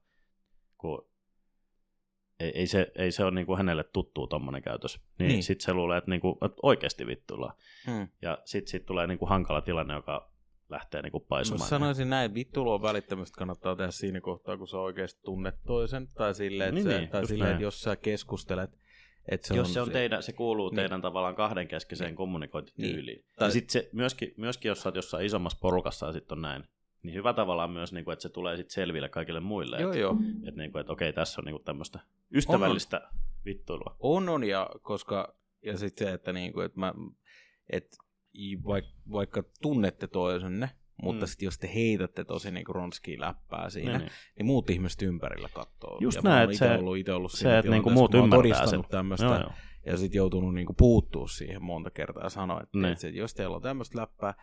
Kun 0.79 1.09
ei, 2.41 2.51
ei, 2.59 2.67
se, 2.67 2.93
ei 2.95 3.13
se 3.13 3.25
ole 3.25 3.31
niinku 3.35 3.57
hänelle 3.57 3.85
tuttuu 3.85 4.27
tommonen 4.27 4.63
käytös. 4.63 4.97
Niin, 4.99 5.05
Niin. 5.19 5.29
niin. 5.29 5.43
sitten 5.43 5.65
se 5.65 5.73
luulee, 5.75 5.99
että, 5.99 6.11
niinku, 6.11 6.39
että 6.45 6.57
oikeasti 6.63 7.07
vittuillaan. 7.07 7.55
Mm. 7.87 8.09
Ja 8.23 8.39
sitten 8.45 8.71
sit 8.71 8.87
tulee 8.87 9.07
niinku 9.07 9.27
hankala 9.27 9.61
tilanne, 9.61 9.95
joka 9.95 10.31
lähtee 10.69 11.03
niinku 11.03 11.19
Mä 11.19 11.25
paisumaan. 11.29 11.69
sanoisin 11.69 12.11
näin, 12.11 12.35
vittuilua 12.35 12.83
välittämistä 12.83 13.39
kannattaa 13.39 13.77
tehdä 13.77 13.91
siinä 13.91 14.21
kohtaa, 14.21 14.57
kun 14.57 14.69
sä 14.69 14.79
oikeasti 14.79 15.21
tunnet 15.25 15.55
toisen, 15.67 16.09
tai 16.15 16.35
silleen, 16.35 16.69
että, 16.69 16.75
Niin, 16.81 16.89
niin, 16.89 16.99
niin, 17.01 17.11
tai 17.11 17.27
silleen, 17.27 17.51
että 17.51 17.63
jos 17.63 17.81
sä 17.81 17.97
keskustelet, 17.97 18.79
että 19.29 19.49
se 19.49 19.55
Jos 19.55 19.69
on, 19.69 19.75
se, 19.75 19.81
on 19.81 19.91
teidän, 19.91 20.23
se 20.23 20.33
kuuluu 20.33 20.69
Niin. 20.69 20.77
teidän 20.77 21.03
tavallaan 21.03 21.35
kahdenkeskiseen 21.35 22.09
Niin. 22.09 22.17
kommunikointityyliin. 22.17 23.19
Tai- 23.23 23.33
Tai... 23.39 23.53
Sitten 23.53 23.73
se, 23.73 23.89
myöskin, 23.93 24.35
myöskin, 24.37 24.69
jos 24.69 24.83
sä 24.83 24.89
oot 24.89 24.97
jossain 24.97 25.27
isommassa 25.27 25.59
porukassa 25.61 26.07
ja 26.07 26.13
sitten 26.13 26.39
on 26.39 26.43
näin, 26.43 26.65
niin 27.03 27.15
hyvä 27.15 27.33
tavallaan 27.33 27.71
myös, 27.71 27.93
niinku, 27.93 28.11
että 28.11 28.23
se 28.23 28.29
tulee 28.29 28.57
sitten 28.57 28.75
selville 28.75 29.09
kaikille 29.09 29.41
muille. 29.41 29.77
Joo, 29.81 29.91
että, 29.91 30.01
joo. 30.01 30.17
Että, 30.49 30.61
niinku, 30.61 30.79
että 30.79 30.93
okei, 30.93 31.13
tässä 31.13 31.41
on 31.41 31.45
niinku 31.45 31.63
tämmöistä 31.63 31.99
ystävällistä 32.35 33.09
vittuilua. 33.45 33.97
On, 34.01 34.29
on, 34.29 34.45
ja 34.45 34.71
koska, 34.83 35.37
ja 35.63 35.79
sitten 35.79 36.07
se, 36.07 36.13
että 36.13 36.33
niinku, 36.33 36.61
että 36.61 36.81
mä, 36.81 36.95
et, 37.71 37.97
vaik, 38.67 38.85
vaikka 39.13 39.43
tunnette 39.63 40.07
toisenne, 40.07 40.71
mutta 41.03 41.17
Mm. 41.21 41.23
mm. 41.23 41.27
sitten 41.27 41.47
jos 41.47 41.59
te 41.59 41.71
heitätte 41.75 42.25
tosi 42.25 42.51
niinku 42.51 42.73
ronskia 42.73 43.21
läppää 43.21 43.71
siinä, 43.71 43.91
Niin, 43.91 43.99
niin, 43.99 44.07
niin. 44.09 44.13
niin 44.39 44.47
muut 44.47 44.71
ihmiset 44.71 45.03
ympärillä 45.03 45.49
katsoo. 45.55 45.99
Just 46.01 46.17
ja 46.17 46.23
näin, 46.23 46.51
että 46.51 46.67
se- 46.67 46.75
ollut, 46.79 46.97
ite 46.97 47.13
ollut 47.13 47.33
se, 47.33 47.59
että 47.59 47.71
niinku 47.71 47.91
muut 47.91 48.15
ymmärtää 48.15 48.67
sen. 48.67 48.85
tämmöistä, 48.91 49.27
Joo, 49.27 49.39
joo. 49.41 49.51
ja 49.87 49.97
sitten 49.97 50.17
joutunut 50.17 50.55
niinku 50.55 50.75
puuttuu 50.79 51.29
siihen 51.29 51.63
monta 51.63 51.91
kertaa 51.91 52.23
ja 52.23 52.29
sanoa, 52.31 52.61
että, 52.63 52.79
Niin. 52.79 52.93
että 52.93 53.09
jos 53.09 53.35
teillä 53.35 53.57
on 53.57 53.63
tämmöistä 53.63 54.01
läppää, 54.01 54.35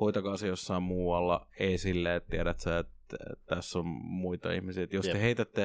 hoitakaa 0.00 0.36
se 0.36 0.46
jossain 0.48 0.82
muualla, 0.82 1.46
ei 1.58 1.78
silleen, 1.78 2.16
että 2.16 2.30
tiedät 2.30 2.60
sä, 2.60 2.78
että 2.78 3.16
tässä 3.46 3.78
on 3.78 3.86
muita 4.02 4.52
ihmisiä. 4.52 4.82
Että 4.84 4.96
jos 4.96 5.06
Jep. 5.06 5.16
te 5.16 5.22
heitätte, 5.22 5.62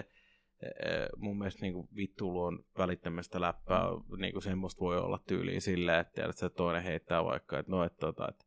eh, 0.62 1.08
mun 1.17 1.38
mielestä 1.38 1.62
niinku 1.62 1.89
vittuilu 1.95 2.43
on 2.43 2.65
välittämistä 2.78 3.41
läppää, 3.41 3.84
niinku 4.17 4.41
semmoista 4.41 4.80
voi 4.80 5.00
olla 5.00 5.19
tyyliin 5.28 5.62
silleen, 5.62 6.00
että 6.00 6.13
tiedät 6.13 6.38
sä, 6.38 6.45
että 6.45 6.58
toinen 6.58 6.84
heittää 6.84 7.26
vaikka, 7.26 7.60
että 7.60 7.71
no, 7.71 7.84
että, 7.84 7.97
tota, 8.00 8.28
että 8.30 8.45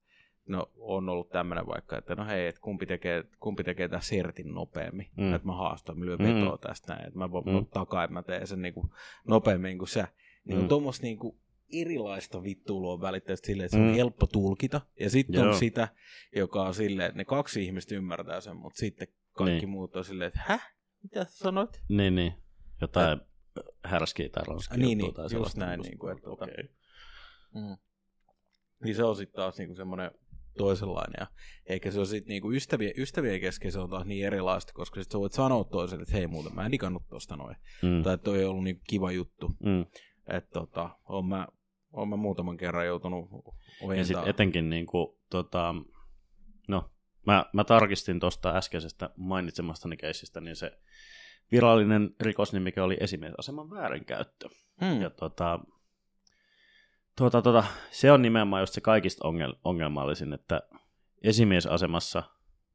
no 0.49 0.71
on 0.79 1.09
ollut 1.09 1.31
tämmöinen 1.31 1.67
vaikka, 1.67 1.99
että 1.99 2.15
no 2.15 2.27
hei, 2.27 2.47
että 2.47 2.61
kumpi 2.61 2.87
tekee, 2.87 3.25
kumpi 3.41 3.65
tekee 3.65 3.89
tämän 3.89 4.03
sertin 4.03 4.55
nopeammin, 4.55 5.11
Mm. 5.17 5.35
että 5.35 5.47
mä 5.47 5.55
haastan, 5.57 5.99
mä 5.99 6.05
lyön 6.05 6.19
Mm. 6.19 6.25
vetoa 6.27 6.59
tästä 6.59 6.95
näin, 6.95 7.07
että 7.07 7.19
mä 7.19 7.31
voin 7.31 7.45
Mm. 7.47 7.67
takaa, 7.67 8.05
että 8.05 8.15
mä 8.15 8.23
teen 8.23 8.47
sen 8.47 8.63
niinku 8.63 8.91
nopeammin 9.29 9.79
kuin 9.79 9.89
sä. 9.89 10.09
Niin 10.45 10.57
on 10.59 10.65
Mm. 10.65 10.69
tuommoista 10.69 11.03
niinku 11.03 11.39
erilaista 11.73 12.43
vittuilua 12.43 13.01
välittäistä 13.01 13.47
silleen, 13.47 13.65
että 13.65 13.77
se 13.77 13.83
on 13.83 13.89
Mm. 13.89 13.95
helppo 13.95 14.27
tulkita. 14.27 14.81
Ja 15.01 15.11
sitten 15.11 15.49
on 15.49 15.55
sitä, 15.55 15.89
joka 16.37 16.63
on 16.63 16.75
silleen, 16.75 17.07
että 17.09 17.17
ne 17.19 17.25
kaksi 17.25 17.65
ihmistä 17.65 17.95
ymmärtää 17.95 18.41
sen, 18.41 18.57
mutta 18.57 18.79
sitten 18.79 19.09
kaikki 19.33 19.51
Niin. 19.53 19.59
niin. 19.61 19.69
muut 19.69 19.97
on 19.97 20.05
silleen, 20.05 20.29
että 20.29 20.41
häh? 20.45 20.75
Mitä 21.03 21.25
sä 21.25 21.31
sanoit? 21.39 21.83
Niin, 21.89 22.15
niin. 22.15 22.33
Jotain 22.81 23.21
härskiä 23.85 24.29
tai 24.29 24.45
ronskia 24.47 24.79
Niin, 24.79 24.99
niin, 24.99 25.15
tai 25.15 25.25
just 25.25 25.31
sellaista. 25.33 25.61
näin, 25.61 25.81
niin 25.81 25.99
kuin, 25.99 26.17
että 26.17 26.31
okei. 26.31 26.65
Mm. 27.55 27.77
Niin 28.85 28.95
se 28.95 29.05
on 29.05 29.17
sitten 29.17 29.37
taas 29.37 29.59
niinku 29.59 29.75
semmoinen 29.75 30.11
toisenlainen. 30.61 31.15
Ja 31.21 31.27
eikä 31.67 31.91
se 31.91 31.99
ole 31.99 32.07
sitten 32.07 32.29
niinku 32.29 32.53
ystävien, 32.53 32.93
ystävien 32.97 33.41
kesken 33.41 33.73
se 33.73 33.81
on 33.81 33.91
taas 33.91 34.07
niin 34.07 34.27
erilaista, 34.27 34.73
koska 34.73 35.03
sit 35.03 35.13
sä 35.13 35.19
voit 35.19 35.33
sanoa 35.33 35.65
toiselle, 35.65 36.03
että 36.03 36.17
hei 36.17 36.27
muuten 36.27 36.55
mä 36.55 36.67
en 36.67 36.73
digannut 36.73 37.09
tosta 37.09 37.37
noin. 37.37 37.57
Mm. 37.83 38.03
Tai 38.03 38.15
että 38.15 38.25
toi 38.25 38.39
ei 38.39 38.45
ollut 38.45 38.65
niinku 38.65 38.83
kiva 38.89 39.13
juttu. 39.13 39.57
Mm. 39.65 39.87
Että 40.29 40.51
tota, 40.53 40.91
oon 41.09 41.27
mä, 41.27 41.47
oon 41.93 42.09
mä 42.09 42.17
muutaman 42.17 42.57
kerran 42.57 42.87
joutunut 42.87 43.29
Ja 43.31 43.87
ojentaa. 43.87 44.05
sitten 44.05 44.29
etenkin 44.29 44.71
niin 44.71 44.87
kuin, 44.87 45.19
tota, 45.31 45.75
no, 46.69 46.91
mä, 47.27 47.45
mä 47.53 47.65
tarkistin 47.65 48.21
tuosta 48.21 48.57
äskeisestä 48.57 49.11
mainitsemastani 49.17 49.97
keissistä, 49.97 50.41
niin 50.41 50.57
se 50.57 50.73
virallinen 51.53 52.11
rikosnimike 52.21 52.81
oli 52.81 52.97
esimiesaseman 53.01 53.71
väärinkäyttö. 53.71 54.49
Hmm. 54.81 55.01
Ja 55.01 55.11
tota, 55.11 55.61
tuota, 57.17 57.43
tuota, 57.43 57.65
se 57.91 58.13
on 58.13 58.23
nimenomaan 58.23 58.63
just 58.63 58.75
se 58.75 58.81
kaikista 58.81 59.29
ongel, 59.29 59.55
ongelmallisin, 59.65 60.33
että 60.33 60.63
esimiesasemassa 61.23 62.23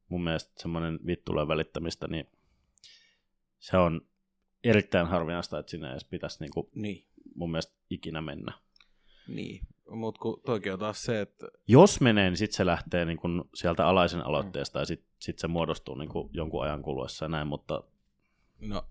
mun 0.10 0.24
mielestä 0.24 0.52
semmoinen 0.62 1.00
vittulen 1.06 1.48
välittämistä, 1.48 2.08
niin 2.08 2.30
se 3.60 3.78
on 3.78 4.02
erittäin 4.64 5.08
harvinaista, 5.08 5.60
että 5.60 5.70
sinne 5.70 5.92
edes 5.92 6.06
pitäisi 6.06 6.38
niinku, 6.40 6.70
Niin, 6.76 7.06
mun 7.36 7.52
mielestä 7.52 7.74
ikinä 7.90 8.22
mennä. 8.22 8.54
niin. 9.28 9.68
Mutta 9.90 10.20
kun 10.20 10.42
toikin 10.46 10.74
on 10.74 10.80
taas 10.80 11.04
se, 11.04 11.22
että 11.22 11.48
Jos 11.68 12.02
menee, 12.02 12.30
niin 12.30 12.38
sitten 12.38 12.58
se 12.58 12.66
lähtee 12.66 13.06
niin 13.06 13.18
kun 13.18 13.50
sieltä 13.54 13.88
alaisen 13.88 14.26
aloitteesta 14.26 14.80
ja 14.80 14.86
sitten 14.86 15.10
sit 15.20 15.40
se 15.40 15.48
muodostuu 15.48 15.96
niin 15.96 16.10
kun 16.10 16.30
jonkun 16.34 16.64
ajan 16.64 16.82
kuluessa 16.82 17.26
ja 17.26 17.30
näin, 17.30 17.48
mutta 17.48 17.84
no, 18.60 18.84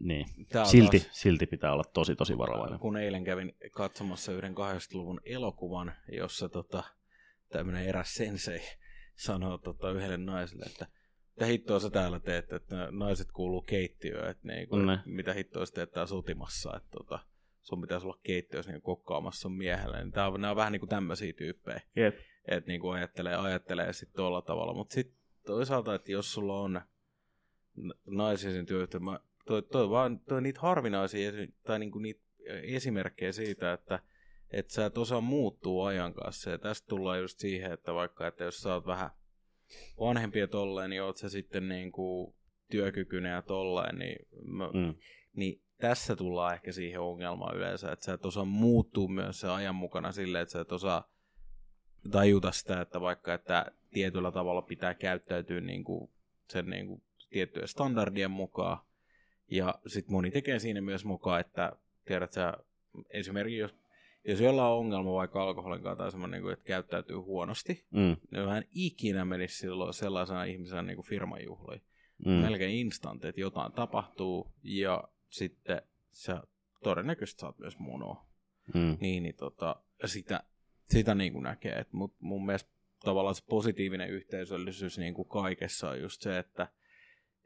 niin. 0.00 0.26
tää 0.48 0.64
silti, 0.64 1.00
taas, 1.00 1.20
silti 1.20 1.46
pitää 1.46 1.72
olla 1.72 1.84
tosi 1.94 2.16
tosi 2.16 2.38
varovainen. 2.38 2.78
kun 2.78 2.96
eilen 2.96 3.24
kävin 3.24 3.52
katsomassa 3.72 4.32
yhden 4.32 4.54
80-luvun 4.54 5.20
elokuvan, 5.24 5.92
jossa 6.12 6.48
tota, 6.48 6.84
tämmöinen 7.48 7.84
eräs 7.86 8.14
sensei 8.14 8.60
sanoo 9.16 9.58
tota, 9.58 9.90
yhdelle 9.90 10.16
naiselle, 10.16 10.64
että 10.66 10.86
mitä 11.34 11.46
hittoa 11.46 11.80
sä 11.80 11.90
täällä 11.90 12.20
teet, 12.20 12.52
että 12.52 12.88
naiset 12.90 13.32
kuuluu 13.32 13.62
keittiöön, 13.62 14.30
että 14.30 14.48
niinku, 14.48 14.76
Ne. 14.76 14.98
mitä 15.06 15.32
hittoa 15.32 15.66
sä 15.66 15.72
teet 15.74 15.90
täällä 15.90 16.06
sotimassa, 16.08 16.76
että 16.76 16.88
tota, 16.90 17.18
sun 17.62 17.80
pitäisi 17.80 18.06
olla 18.06 18.18
keittiössä 18.22 18.72
niin 18.72 18.82
kokkaamassa 18.82 19.40
sun 19.40 19.56
miehelle. 19.56 19.98
Niin 20.04 20.12
tää 20.12 20.28
on, 20.28 20.40
nämä 20.40 20.50
on 20.50 20.56
vähän 20.56 20.72
niin 20.72 20.80
kuin 20.80 20.90
tämmöisiä 20.90 21.32
tyyppejä. 21.32 21.80
Jep. 21.96 22.18
että 22.48 22.68
niinku 22.70 22.88
ajattelee, 22.88 23.34
ajattelee 23.36 23.92
sitten 23.92 24.16
tuolla 24.16 24.42
tavalla. 24.42 24.74
Mutta 24.74 24.94
sitten 24.94 25.18
toisaalta, 25.46 25.94
että 25.94 26.12
jos 26.12 26.32
sulla 26.32 26.60
on 26.60 26.80
n- 27.76 27.92
naisia 28.06 28.50
sen 28.52 28.66
työyhtiö, 28.66 29.00
mä, 29.00 29.20
toi, 29.48 29.62
toi, 29.62 29.90
vaan, 29.90 30.20
toi 30.20 30.42
niitä 30.42 30.60
harvinaisia 30.60 31.32
tai 31.62 31.78
niinku 31.78 31.98
niitä 31.98 32.20
esimerkkejä 32.62 33.32
siitä, 33.32 33.72
että 33.72 34.00
et 34.50 34.70
sä 34.70 34.86
et 34.86 34.98
osaa 34.98 35.20
muuttua 35.20 35.88
ajan 35.88 36.14
kanssa. 36.14 36.50
Ja 36.50 36.58
tästä 36.58 36.88
tullaan 36.88 37.20
just 37.20 37.38
siihen, 37.38 37.72
että 37.72 37.94
vaikka 37.94 38.26
että 38.26 38.44
jos 38.44 38.60
sä 38.60 38.74
oot 38.74 38.86
vähän 38.86 39.10
vanhempi 40.00 40.38
ja 40.38 40.48
tolleen, 40.48 40.90
niin 40.90 41.02
oot 41.02 41.16
sä 41.16 41.28
sitten 41.28 41.68
niinku 41.68 42.36
työkykyinen 42.70 43.32
ja 43.32 43.42
tolleen, 43.42 43.98
niin, 43.98 44.26
mä, 44.42 44.70
Mm. 44.74 44.94
niin 45.32 45.62
tässä 45.78 46.16
tullaan 46.16 46.54
ehkä 46.54 46.72
siihen 46.72 47.00
ongelmaan 47.00 47.56
yleensä, 47.56 47.92
että 47.92 48.04
sä 48.04 48.12
et 48.12 48.26
osaa 48.26 48.44
muuttua 48.44 49.08
myös 49.08 49.40
sen 49.40 49.50
ajan 49.50 49.74
mukana 49.74 50.12
silleen, 50.12 50.42
että 50.42 50.52
sä 50.52 50.60
et 50.60 50.72
osaa 50.72 51.10
tajuta 52.10 52.52
sitä, 52.52 52.80
että 52.80 53.00
vaikka 53.00 53.34
että 53.34 53.66
tietyllä 53.90 54.32
tavalla 54.32 54.62
pitää 54.62 54.94
käyttäytyä 54.94 55.60
niin 55.60 55.84
kuin 55.84 56.10
sen 56.48 56.66
niin 56.70 56.86
kuin 56.86 57.02
tiettyjen 57.30 57.68
standardien 57.68 58.30
mukaan. 58.30 58.87
Ja 59.50 59.74
sitten 59.86 60.12
moni 60.12 60.30
tekee 60.30 60.58
siinä 60.58 60.80
myös 60.80 61.04
mukaan, 61.04 61.40
että 61.40 61.72
tiedät 62.04 62.32
sä, 62.32 62.54
esimerkiksi 63.10 63.58
jos, 63.58 63.74
jos 64.24 64.40
jollain 64.40 64.72
on 64.72 64.78
ongelma 64.78 65.12
vaikka 65.14 65.42
alkoholin 65.42 65.82
kanssa 65.82 65.96
tai 66.02 66.10
semmoinen, 66.10 66.36
niin 66.38 66.42
kuin, 66.42 66.52
että 66.52 66.64
käyttäytyy 66.64 67.16
huonosti, 67.16 67.86
Mm. 67.90 68.16
niin 68.30 68.48
en 68.56 68.64
ikinä 68.70 69.24
menisi 69.24 69.56
silloin 69.58 69.94
sellaisena 69.94 70.44
ihmisenä 70.44 70.82
niin 70.82 70.96
kuin 70.96 71.06
firmajuhliin 71.06 71.82
Mm. 72.26 72.30
melkein 72.32 72.76
instant, 72.76 73.24
että 73.24 73.40
jotain 73.40 73.72
tapahtuu 73.72 74.52
ja 74.62 75.04
sitten 75.28 75.82
sä 76.10 76.42
todennäköisesti 76.82 77.40
saat 77.40 77.58
myös 77.58 77.78
monoa. 77.78 78.26
Mm. 78.74 78.96
Niin, 79.00 79.22
niin 79.22 79.36
tota, 79.36 79.76
sitä, 80.04 80.42
sitä 80.88 81.14
niin 81.14 81.32
kuin 81.32 81.42
näkee. 81.42 81.72
Et 81.72 81.92
mut 81.92 82.14
mun 82.20 82.46
mielestä 82.46 82.70
tavallaan 83.04 83.34
se 83.34 83.44
positiivinen 83.48 84.10
yhteisöllisyys 84.10 84.98
niin 84.98 85.14
kuin 85.14 85.28
kaikessa 85.28 85.90
on 85.90 86.00
just 86.00 86.22
se, 86.22 86.38
että 86.38 86.68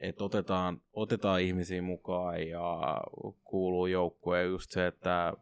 et 0.03 0.21
otetaan, 0.21 0.81
otetaan 0.93 1.41
ihmisiä 1.41 1.83
mukaan 1.83 2.49
ja 2.49 3.01
kuuluu 3.45 3.87
joukkoon 3.87 4.47
just 4.47 4.71
se, 4.71 4.87
että 4.87 5.33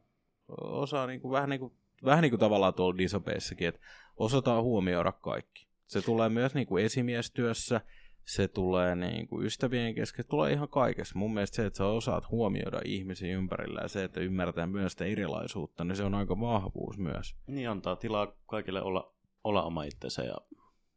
osaa 0.61 1.07
niin 1.07 1.21
kuin, 1.21 1.33
vähän, 1.33 1.51
niin 1.51 1.61
kuin, 1.61 1.73
vähän 2.05 2.23
niin 2.23 2.31
kuin 2.31 2.41
tavallaan 2.41 2.75
tuolla 2.75 2.99
disopeissakin, 2.99 3.69
että 3.69 3.81
osataan 4.17 4.63
huomioida 4.63 5.13
kaikki. 5.13 5.69
Se 5.87 6.03
tulee 6.03 6.29
myös 6.29 6.55
niin 6.55 6.67
kuin 6.67 6.85
esimiestyössä, 6.85 7.81
se 8.25 8.49
tulee 8.49 8.95
niin 8.95 9.29
kuin 9.29 9.47
ystävien 9.47 9.95
kesken, 9.95 10.25
tulee 10.29 10.53
ihan 10.53 10.69
kaikessa. 10.69 11.19
Mun 11.19 11.35
mielestä 11.35 11.57
se, 11.57 11.67
että 11.67 11.77
sä 11.77 11.87
osaat 11.87 12.31
huomioida 12.31 12.81
ihmisiä 12.85 13.37
ympärillä 13.37 13.81
ja 13.81 13.89
se, 13.89 14.05
että 14.05 14.21
ymmärtää 14.21 14.67
myös 14.67 14.93
sitä 14.93 15.05
erilaisuutta, 15.05 15.85
niin 15.85 15.97
se 15.97 16.05
on 16.05 16.15
aika 16.15 16.41
vahvuus 16.41 16.99
myös. 16.99 17.37
Niin 17.47 17.71
antaa 17.71 17.97
tilaa 17.97 18.33
kaikille 18.47 18.83
olla, 18.83 19.15
olla 19.45 19.63
oma 19.63 19.85
itsensä 19.85 20.23
ja 20.23 20.37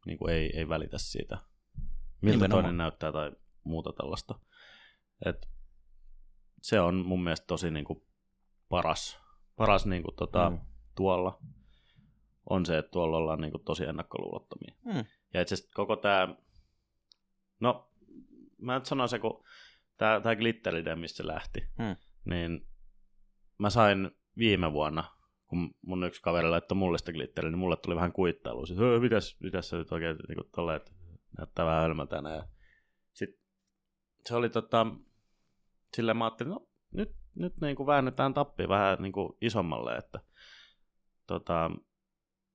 niin 0.06 0.18
kuin 0.18 0.34
ei, 0.34 0.56
ei 0.56 0.68
välitä 0.68 0.98
siitä 0.98 1.38
miltä 2.24 2.36
Nimenomaan. 2.36 2.64
toinen 2.64 2.76
näyttää 2.76 3.12
tai 3.12 3.32
muuta 3.64 3.92
tällaista. 3.92 4.38
Et 5.26 5.48
se 6.62 6.80
on 6.80 6.94
mun 7.06 7.24
mielestä 7.24 7.46
tosi 7.46 7.70
niinku 7.70 8.06
paras, 8.68 9.20
paras 9.56 9.86
niinku 9.86 10.12
tota, 10.12 10.50
Mm. 10.50 10.58
tuolla 10.94 11.38
on 12.50 12.66
se, 12.66 12.78
että 12.78 12.90
tuolla 12.90 13.16
ollaan 13.16 13.40
niinku 13.40 13.58
tosi 13.58 13.84
ennakkoluulottomia. 13.84 14.74
Mm. 14.84 15.04
Ja 15.34 15.42
itse 15.42 15.54
asiassa 15.54 15.70
koko 15.74 15.96
tämä, 15.96 16.34
no 17.60 17.90
mä 18.58 18.74
nyt 18.74 18.86
sanon 18.86 19.08
se, 19.08 19.18
kun 19.18 19.44
tämä, 19.96 20.36
glitteride, 20.36 20.96
mistä 20.96 21.16
se 21.16 21.26
lähti, 21.26 21.60
Mm. 21.78 21.96
niin 22.24 22.66
mä 23.58 23.70
sain 23.70 24.10
viime 24.38 24.72
vuonna, 24.72 25.04
kun 25.46 25.74
mun 25.86 26.04
yksi 26.04 26.22
kaveri 26.22 26.48
laittoi 26.48 26.76
mulle 26.76 26.98
sitä 26.98 27.12
glitteriä, 27.12 27.50
niin 27.50 27.58
mulle 27.58 27.76
tuli 27.76 27.96
vähän 27.96 28.12
kuittailua. 28.12 28.66
Sitten, 28.66 28.86
"Öö, 28.86 29.00
mitäs, 29.00 29.36
mitäs 29.40 29.68
se 29.68 29.76
nyt 29.76 29.92
oikein 29.92 30.16
niin 30.28 30.36
kuin 30.36 30.48
tolleen, 30.54 30.76
että 30.76 30.92
näyttää 31.38 31.66
vähän 31.66 31.82
hölmöltä 31.82 32.22
näin. 32.22 32.36
Ja 32.36 32.48
se 34.28 34.34
oli 34.34 34.50
tota, 34.50 34.86
silleen 35.96 36.16
mä 36.16 36.24
ajattelin, 36.24 36.50
no 36.50 36.68
nyt, 36.92 37.16
nyt 37.34 37.60
niin 37.60 37.76
kuin 37.76 37.86
väännetään 37.86 38.34
tappi 38.34 38.68
vähän 38.68 38.98
niin 39.00 39.12
kuin 39.12 39.32
isommalle, 39.40 39.96
että 39.96 40.20
tota, 41.26 41.70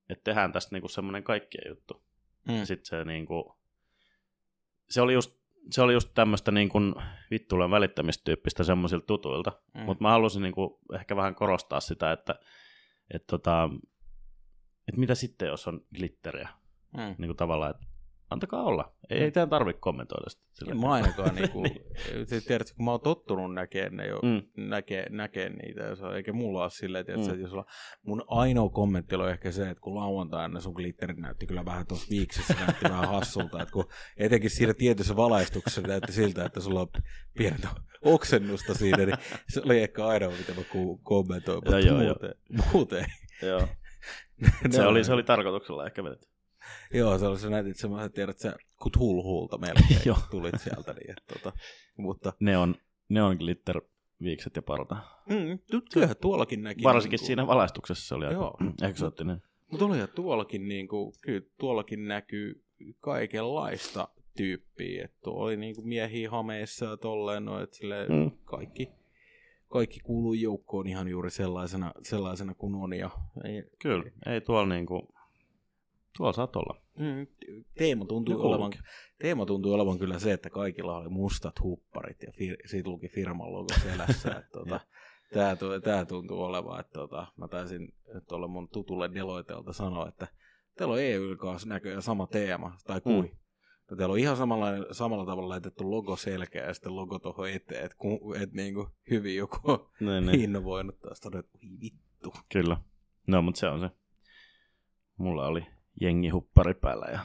että 0.10 0.23
tehdään 0.23 0.51
tästä 0.51 0.75
niin 0.75 0.82
kuin 0.82 0.91
semmoinen 0.91 1.23
kaikkien 1.23 1.69
juttu. 1.69 2.03
Mm. 2.47 2.55
Ja 2.55 2.65
sit 2.65 2.86
se 2.86 3.05
niinku, 3.05 3.58
se 4.89 5.01
oli 5.01 5.13
just, 5.13 5.39
se 5.71 5.82
oli 5.82 5.93
just 5.93 6.10
tämmöistä 6.13 6.51
niin 6.51 6.69
kuin 6.69 6.95
vittuulen 7.32 7.71
välittämistyyppistä 7.71 8.63
semmoisilta 8.63 9.05
tutuilta. 9.05 9.51
Mm. 9.73 9.82
Mutta 9.82 10.01
mä 10.01 10.12
halusin 10.12 10.41
niinku 10.41 10.79
ehkä 10.93 11.15
vähän 11.15 11.36
korostaa 11.36 11.79
sitä, 11.79 12.12
että 12.12 12.36
et 13.13 13.27
tota, 13.27 13.69
et 14.88 14.97
mitä 14.97 15.15
sitten, 15.15 15.47
jos 15.47 15.67
on 15.67 15.86
glitteriä. 15.95 16.49
Mm. 16.97 17.15
Niin 17.17 17.27
kuin 17.27 17.38
tavallaan, 17.38 17.71
että 17.71 17.86
antakaa 18.30 18.63
olla. 18.63 18.94
Ei, 19.10 19.22
ei 19.22 19.32
teidän 19.32 19.50
tarvitse 19.50 19.80
kommentoida 19.80 20.30
sitä. 20.30 20.44
Silleen. 20.54 20.80
mä 20.80 20.92
ainakaan 20.92 21.36
niinku, 21.36 21.62
Niin. 21.63 21.82
tiedätkö, 22.48 22.74
kun 22.76 22.86
mä 22.86 22.92
oon 22.92 23.02
tottunut 23.02 23.54
näkemään 23.54 23.96
ne 23.98 24.08
jo, 24.08 24.20
Mm. 24.24 24.68
näkee, 24.68 25.10
näkee 25.10 25.50
niitä, 25.50 25.84
jos 25.84 26.02
on, 26.02 26.15
eikä 26.15 26.34
mulla 26.34 26.62
ole 26.62 26.70
silleen, 26.70 27.06
tiedätkö, 27.06 27.28
Mm. 27.28 27.34
että 27.34 27.44
jos 27.46 27.54
on, 27.54 27.65
mun 28.04 28.24
ainoa 28.28 28.70
kommentti 28.70 29.15
oli 29.15 29.32
ehkä 29.32 29.52
se, 29.52 29.70
että 29.70 29.82
kun 29.82 29.96
lauantaina 29.96 30.60
sun 30.60 30.74
glitterit 30.74 31.18
näytti 31.18 31.48
kyllä 31.48 31.65
vähän 31.65 31.88
tuossa 31.88 32.08
viiksissä, 32.10 32.54
näytti 32.54 32.84
vähän 32.89 33.08
hassulta, 33.08 33.62
että 33.62 33.72
kun 33.72 33.88
etenkin 34.18 34.50
siinä 34.50 34.74
tietyssä 34.74 35.15
valaistuksessa 35.15 35.82
näytti 35.82 36.12
siltä, 36.12 36.46
että 36.46 36.60
sulla 36.60 36.82
on 36.82 36.88
pientä 37.38 37.68
oksennusta 38.02 38.74
siinä, 38.74 39.06
niin 39.06 39.18
se 39.50 39.62
oli 39.65 39.82
ehkä 39.82 40.08
ainoa, 40.08 40.32
mitä 40.32 40.54
mä 40.54 40.62
kommentoin, 41.04 41.58
mutta 41.58 41.80
Joo, 41.80 42.02
joo, 42.02 42.02
joo. 42.02 42.15
muuten, 42.22 42.36
muuten 42.74 43.06
Joo. 43.42 43.68
Se, 44.72 44.86
oli, 44.86 45.04
se 45.04 45.13
oli 45.13 45.24
tarkoituksella 45.24 45.86
ehkä 45.86 46.04
vedetty. 46.04 46.28
Joo, 46.93 47.17
se 47.17 47.28
oli 47.28 47.39
se 47.39 47.50
näytit 47.50 47.78
semmoisen, 47.78 48.12
tiedät 48.12 48.38
sä, 48.39 48.56
kut 48.84 48.98
hulhuulta 49.00 49.58
melkein 49.58 50.02
Joo. 50.06 50.17
tulit 50.32 50.56
sieltä. 50.58 50.93
Niin, 50.93 51.10
että, 51.12 51.34
tota, 51.34 51.58
mutta 51.98 52.34
Ne 52.39 52.58
on, 52.58 52.76
ne 53.10 53.24
on 53.24 53.36
glitter 53.38 53.82
viikset 54.24 54.56
ja 54.56 54.62
parta. 54.62 54.95
mm, 55.30 55.60
kyllähän 55.93 56.15
tuollakin 56.22 56.63
näki. 56.63 56.84
Varsinkin 56.84 57.17
niin 57.17 57.28
siinä 57.28 57.48
valaistuksessa 57.48 58.08
se 58.08 58.15
oli 58.15 58.26
aika 58.26 58.36
Joo. 58.39 58.58
eksoottinen. 58.89 59.41
Mutta 59.72 59.86
olihan 59.86 60.08
tuollakin, 60.15 60.67
niin 60.67 60.88
kuin, 60.88 61.13
kyllä 61.22 61.41
tuollakin 61.60 62.08
näkyy 62.08 62.63
kaikenlaista 63.00 64.08
tyyppiä. 64.38 65.06
Että 65.06 65.30
oli 65.30 65.58
niin 65.58 65.76
kuin 65.76 65.88
miehiä 65.88 66.32
hameissa 66.32 66.86
ja 66.86 66.98
tolleen, 66.98 67.45
no, 67.45 67.63
että 67.63 67.76
silleen, 67.78 68.12
Mm. 68.12 68.32
kaikki, 68.45 68.89
kaikki 69.67 70.00
kuuluu 70.00 70.34
joukkoon 70.34 70.88
ihan 70.88 71.08
juuri 71.08 71.30
sellaisena, 71.32 71.91
sellaisena 72.04 72.54
kuin 72.54 72.76
on. 72.76 72.93
Ja, 72.93 73.10
ei, 73.45 73.63
Kyllä, 73.82 74.04
ei 74.26 74.41
tuolla 74.41 74.65
niinku, 74.74 75.13
tuolla 76.19 76.34
saat 76.34 76.55
olla. 76.55 76.82
mm, 76.99 77.27
teema 77.77 78.05
tuntuu 78.05 78.41
olevan. 78.41 78.71
Teema 79.19 79.45
tuntuu 79.45 79.73
olevan 79.73 79.99
kyllä 79.99 80.19
se, 80.19 80.32
että 80.34 80.49
kaikilla 80.49 80.97
oli 80.97 81.10
mustat 81.10 81.62
hupparit 81.63 82.23
ja 82.23 82.32
fir- 82.32 82.67
siitä 82.69 82.89
luki 82.89 83.08
firman 83.10 83.53
logo 83.53 83.67
selässä. 83.84 84.29
että, 84.32 84.49
tota, 84.60 84.79
tää, 85.34 85.55
tu- 85.55 85.82
tää 85.84 86.05
tuntuu 86.05 86.41
olevan, 86.43 86.79
että 86.79 86.93
tota, 86.93 87.27
mä 87.38 87.47
taisin 87.47 87.93
tuolle 88.27 88.47
mun 88.47 88.69
tutulle 88.69 89.13
Deloitelta 89.13 89.73
sanoa, 89.73 90.08
että 90.08 90.27
teillä 90.77 90.93
on 90.93 91.01
EU 91.01 91.36
kanssa 91.38 91.69
näköjään 91.69 92.01
sama 92.01 92.27
teema, 92.27 92.77
tai 92.88 93.01
kui. 93.01 93.21
Mm. 93.21 93.29
Ja 93.89 93.95
teillä 93.95 94.13
on 94.13 94.19
ihan 94.19 94.38
samalla, 94.38 94.67
samalla 94.91 95.25
tavalla 95.25 95.49
laitettu 95.49 95.91
logo 95.91 96.15
selkeä 96.15 96.65
ja 96.65 96.73
sitten 96.73 96.95
logo 96.95 97.19
tuohon 97.19 97.49
eteen, 97.49 97.86
että 97.86 97.95
et 98.43 98.53
niinku 98.53 98.88
hyvin 99.10 99.36
joku 99.36 99.58
on 99.63 99.79
Niin, 99.99 100.25
niin. 100.25 100.41
innovoinut 100.41 100.99
taas 100.99 101.19
todeta, 101.19 101.39
että 101.39 101.58
"Oi 101.58 101.79
vittu. 101.82 102.34
Kyllä. 102.53 102.77
No, 103.27 103.41
mutta 103.41 103.60
se 103.60 103.67
on 103.67 103.79
se. 103.79 103.89
Mulla 105.17 105.47
oli 105.47 105.63
jengi 106.02 106.30
huppari 106.30 106.73
päällä 106.73 107.06
ja 107.12 107.19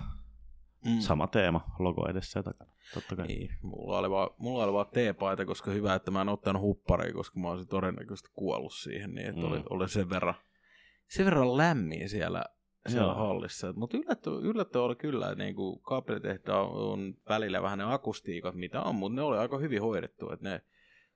Mm. 0.85 0.99
sama 1.01 1.27
teema, 1.27 1.65
logo 1.79 2.09
edessä 2.09 2.39
ja 2.39 2.43
takana. 2.43 2.73
Totta 2.95 3.17
kai. 3.17 3.27
Niin, 3.27 3.51
mulla 3.63 3.99
oli 3.99 4.11
vaan, 4.11 4.31
mulla 4.39 4.65
oli 4.65 4.73
vaan 4.73 4.87
teepaita, 4.93 5.47
koska 5.47 5.71
hyvä, 5.71 5.95
että 5.95 6.11
mä 6.11 6.21
en 6.21 6.29
ottanut 6.29 6.63
hupparia, 6.63 7.13
koska 7.15 7.41
mä 7.41 7.51
olisin 7.51 7.69
todennäköisesti 7.69 8.29
kuollut 8.35 8.73
siihen, 8.75 9.15
niin 9.15 9.27
että 9.29 9.41
Mm. 9.41 9.47
oli, 9.53 9.63
oli 9.71 9.89
sen 9.89 10.11
verran, 10.11 10.35
sen 11.09 11.25
verran 11.27 11.57
lämmin 11.57 12.09
siellä, 12.09 12.45
siellä 12.89 13.07
Joo. 13.13 13.15
hallissa. 13.15 13.73
Mutta 13.73 13.97
yllätty, 13.97 14.31
yllätty 14.31 14.79
oli 14.79 14.97
kyllä, 14.97 15.31
että 15.31 15.45
niinku 15.45 15.79
kaapelitehtaan 15.79 16.67
on 16.71 17.15
välillä 17.29 17.63
vähän 17.63 17.79
ne 17.79 17.85
akustiikat, 17.95 18.55
mitä 18.55 18.83
on, 18.83 18.95
mutta 18.95 19.17
ne 19.17 19.23
oli 19.23 19.39
aika 19.39 19.59
hyvin 19.59 19.83
hoidettu, 19.83 20.31
että 20.31 20.49
ne 20.49 20.61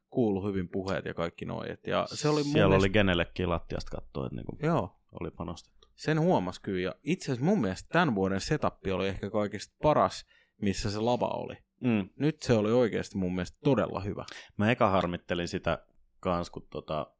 kuulu 0.09 0.47
hyvin 0.47 0.69
puheet 0.69 1.05
ja 1.05 1.15
kaikki 1.15 1.45
noin. 1.45 1.69
Ja 1.87 2.07
se 2.07 2.29
oli 2.29 2.45
Siellä 2.45 2.69
mielestä, 2.69 2.85
oli 2.87 2.91
kenellekin 2.91 3.49
lattiasta 3.51 3.91
katsoa, 3.91 4.27
että 4.27 4.37
niinku 4.37 4.57
Joo, 4.63 4.97
oli 5.21 5.31
panostettu. 5.31 5.78
Sen 5.99 6.21
huomasi 6.21 6.63
kyllä. 6.63 6.81
Ja 6.81 6.95
itse 7.03 7.25
asiassa 7.25 7.45
mun 7.45 7.61
mielestä 7.61 7.89
tämän 7.89 8.15
vuoden 8.15 8.41
setup 8.41 8.75
oli 8.93 9.09
ehkä 9.09 9.31
kaikista 9.31 9.75
paras, 9.83 10.27
missä 10.63 10.91
se 10.91 10.99
lava 10.99 11.29
oli. 11.29 11.55
Mm. 11.81 12.09
Nyt 12.17 12.43
se 12.43 12.53
oli 12.53 12.73
oikeasti 12.73 13.19
mun 13.19 13.35
mielestä 13.35 13.59
todella 13.65 14.01
hyvä. 14.01 14.25
Mä 14.57 14.71
eka 14.71 14.91
harmittelin 14.91 15.49
sitä 15.49 15.85
kans, 16.21 16.51
kun 16.51 16.67
tota, 16.71 17.11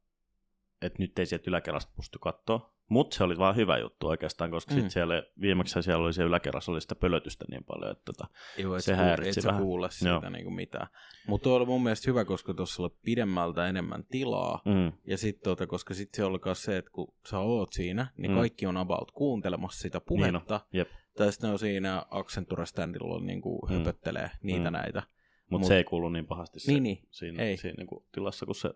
että 0.81 0.99
nyt 0.99 1.19
ei 1.19 1.25
sieltä 1.25 1.43
yläkerrasta 1.49 1.93
pysty 1.95 2.19
katsoa. 2.19 2.73
Mutta 2.89 3.15
se 3.17 3.23
oli 3.23 3.37
vaan 3.37 3.55
hyvä 3.55 3.77
juttu 3.77 4.07
oikeastaan, 4.07 4.51
koska 4.51 4.75
Mm. 4.75 4.81
sit 4.81 4.91
siellä, 4.91 5.23
viimeksi 5.41 5.81
siellä 5.81 6.03
oli 6.03 6.13
se 6.13 6.23
yläkerrassa 6.23 6.71
oli 6.71 6.81
sitä 6.81 6.95
pölötystä 6.95 7.45
niin 7.51 7.63
paljon, 7.63 7.91
että 7.91 8.03
tota, 8.05 8.27
Joo, 8.57 8.75
et 8.75 8.83
Se 8.83 8.95
häiritsi 8.95 9.39
et 9.39 9.45
vähän. 9.45 9.61
kuule 9.63 9.91
siitä 9.91 10.09
Joo. 10.09 10.29
niinku 10.29 10.51
mitään. 10.51 10.87
Mutta 11.27 11.49
oli 11.49 11.65
mun 11.65 11.83
mielestä 11.83 12.09
hyvä, 12.11 12.25
koska 12.25 12.53
tuossa 12.53 12.83
oli 12.83 12.91
pidemmältä 13.03 13.67
enemmän 13.67 14.03
tilaa. 14.11 14.61
mm, 14.65 14.91
Ja 15.07 15.17
sitten 15.17 15.43
tota, 15.43 15.67
koska 15.67 15.93
sitten 15.93 16.17
se 16.17 16.25
oli 16.25 16.39
myös 16.45 16.63
se, 16.63 16.77
että 16.77 16.91
kun 16.91 17.13
sä 17.29 17.39
oot 17.39 17.73
siinä, 17.73 18.07
niin 18.17 18.31
Mm. 18.31 18.37
kaikki 18.37 18.65
on 18.65 18.77
about 18.77 19.11
kuuntelemassa 19.11 19.79
sitä 19.81 20.01
puhetta. 20.01 20.61
jep. 20.73 20.89
Tai 21.17 21.31
sitten 21.31 21.47
ne 21.47 21.51
on 21.53 21.59
siinä 21.59 22.05
Accenture-standilla 22.11 23.19
niinku 23.25 23.67
Mm. 23.69 23.75
höpöttelee 23.77 24.31
niitä 24.43 24.69
Mm. 24.69 24.73
näitä. 24.73 25.03
mutta 25.49 25.63
Mut- 25.63 25.67
se 25.67 25.77
ei 25.77 25.83
kuulu 25.83 26.09
niin 26.09 26.25
pahasti 26.27 26.59
se, 26.59 26.71
Niin, 26.71 26.83
niin. 26.83 27.07
siinä, 27.11 27.43
ei. 27.43 27.57
siinä 27.57 27.75
niinku 27.77 28.05
tilassa, 28.11 28.45
kun 28.45 28.55
se, 28.55 28.73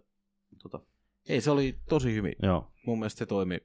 tota, 0.63 0.79
Ei, 1.29 1.41
se 1.41 1.51
oli 1.51 1.79
tosi 1.89 2.13
hyvin. 2.13 2.35
joo, 2.43 2.71
Mun 2.85 2.99
mielestä 2.99 3.19
se 3.19 3.25
toimi, 3.25 3.55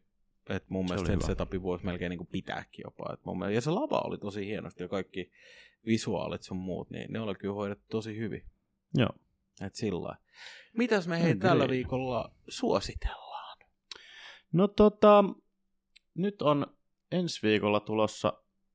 että 0.48 0.66
mun 0.68 0.84
Se 0.88 0.94
mielestä 0.94 1.06
sen 1.06 1.16
hyvä. 1.16 1.26
setupin 1.26 1.62
voisi 1.62 1.84
melkein 1.84 2.10
niinku 2.10 2.24
pitääkin 2.24 2.82
jopa. 2.84 3.12
Et 3.12 3.24
mun 3.24 3.38
mielestä, 3.38 3.54
ja 3.54 3.60
se 3.60 3.70
lava 3.70 4.00
oli 4.04 4.18
tosi 4.18 4.46
hienosti 4.46 4.82
ja 4.82 4.88
kaikki 4.88 5.30
visuaalit 5.86 6.42
sun 6.42 6.56
muut, 6.56 6.90
niin 6.90 7.12
ne 7.12 7.20
oli 7.20 7.34
kyllä 7.34 7.54
hoidettu 7.54 7.84
tosi 7.90 8.16
hyvin. 8.18 8.42
joo. 8.94 9.10
Et 9.66 9.74
sillä. 9.74 10.16
Mitäs 10.76 11.08
me 11.08 11.22
hei 11.22 11.36
tällä 11.36 11.64
Agreed. 11.64 11.76
viikolla 11.78 12.32
suositellaan? 12.48 13.58
No 14.52 14.68
tota, 14.68 15.24
nyt 16.14 16.42
on 16.42 16.66
ensi 17.12 17.42
viikolla 17.42 17.80
tulossa 17.80 18.32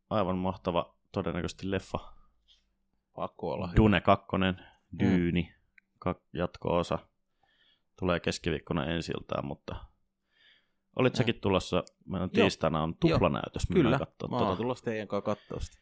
aivan 0.09 0.37
mahtava 0.37 0.95
todennäköisesti 1.11 1.71
leffa. 1.71 1.99
Pakko 3.15 3.51
olla. 3.51 3.69
Dune 3.75 4.01
2, 4.01 4.25
Dyyni, 4.99 5.53
kak- 6.05 6.27
jatko-osa. 6.33 6.99
Tulee 7.99 8.19
keskiviikkona 8.19 8.85
ensi 8.85 9.11
iltaan, 9.11 9.45
mutta 9.45 9.75
olit 10.95 11.15
säkin 11.15 11.39
tulossa, 11.41 11.83
meillä 12.05 12.23
on 12.23 12.29
Joo. 12.33 12.43
tiistaina 12.43 12.83
on 12.83 12.95
tuplanäytös, 12.99 13.65
Kyllä, 13.67 13.83
mennään 13.83 13.99
katsoa 13.99 14.29
mä 14.29 14.35
oon 14.35 14.45
tuota. 14.45 14.61
tulossa 14.61 14.85
teidän 14.85 15.07
kanssa 15.07 15.25
kattoo 15.25 15.59
sitä. 15.59 15.77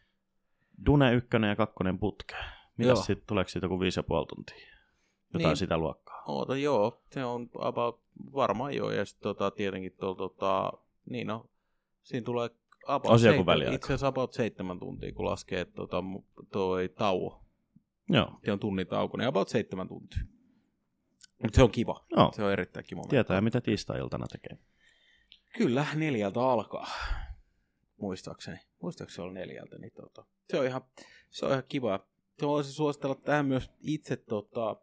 Dune 0.86 1.14
1 1.14 1.30
ja 1.50 1.56
2 1.56 1.76
putkeen. 2.00 2.44
Joo. 2.44 2.52
Mitäs 2.78 3.06
siitä, 3.06 3.22
tuleeko 3.28 3.50
siitä 3.50 3.66
joku 3.66 3.80
5,5 3.80 4.26
tuntia? 4.36 4.56
Jotain 5.34 5.48
Niin. 5.50 5.58
sitä 5.58 5.78
luokkaa. 5.78 6.24
Oota, 6.26 6.58
joo, 6.58 7.02
se 7.12 7.26
on 7.26 7.50
about, 7.60 8.02
varmaan 8.34 8.76
joo, 8.76 8.92
ja 8.92 9.06
sitten 9.06 9.24
tota, 9.24 9.52
tietenkin 9.52 9.92
tuolla, 10.00 10.16
tota, 10.16 10.74
niin 11.10 11.28
no, 11.28 11.50
siinä 12.04 12.26
tulee 12.26 12.50
about 12.88 13.22
joku 13.22 13.44
seitsemän- 13.44 13.74
itse 13.74 13.86
asiassa 13.88 14.08
about 14.08 14.34
seitsemän 14.34 14.80
tuntia, 14.80 15.14
kun 15.14 15.26
laskee 15.26 15.66
tota, 15.66 16.04
toi 16.52 16.90
tauo, 16.90 17.42
Joo, 18.10 18.40
se 18.46 18.52
on 18.52 18.60
tunnin 18.60 18.88
tauko, 18.88 19.18
niin 19.18 19.28
about 19.28 19.50
seitsemän 19.50 19.88
tuntia. 19.88 20.20
Mutta 21.44 21.56
se 21.56 21.64
on 21.64 21.72
kiva, 21.72 22.06
joo. 22.12 22.32
se 22.36 22.44
on 22.44 22.52
erittäin 22.52 22.86
kiva. 22.86 23.02
Tietää, 23.10 23.42
mitä 23.42 23.62
tiistai-iltana 23.62 24.28
tekee. 24.28 24.58
Kyllä, 25.58 25.86
neljältä 25.96 26.40
alkaa, 26.40 26.88
muistaakseni. 27.98 28.60
Muistaakseni 28.82 29.16
se 29.16 29.22
oli 29.22 29.34
neljältä, 29.34 29.78
niin 29.78 29.94
tota, 29.94 30.26
se 30.50 30.60
on 30.60 30.66
ihan, 30.66 30.82
se 31.30 31.46
on 31.46 31.52
ihan 31.52 31.64
kiva. 31.68 32.00
Se 32.40 32.48
voisi 32.48 32.72
suositella 32.74 33.16
tähän 33.16 33.46
myös 33.46 33.72
itse 33.80 34.16
tota, 34.16 34.76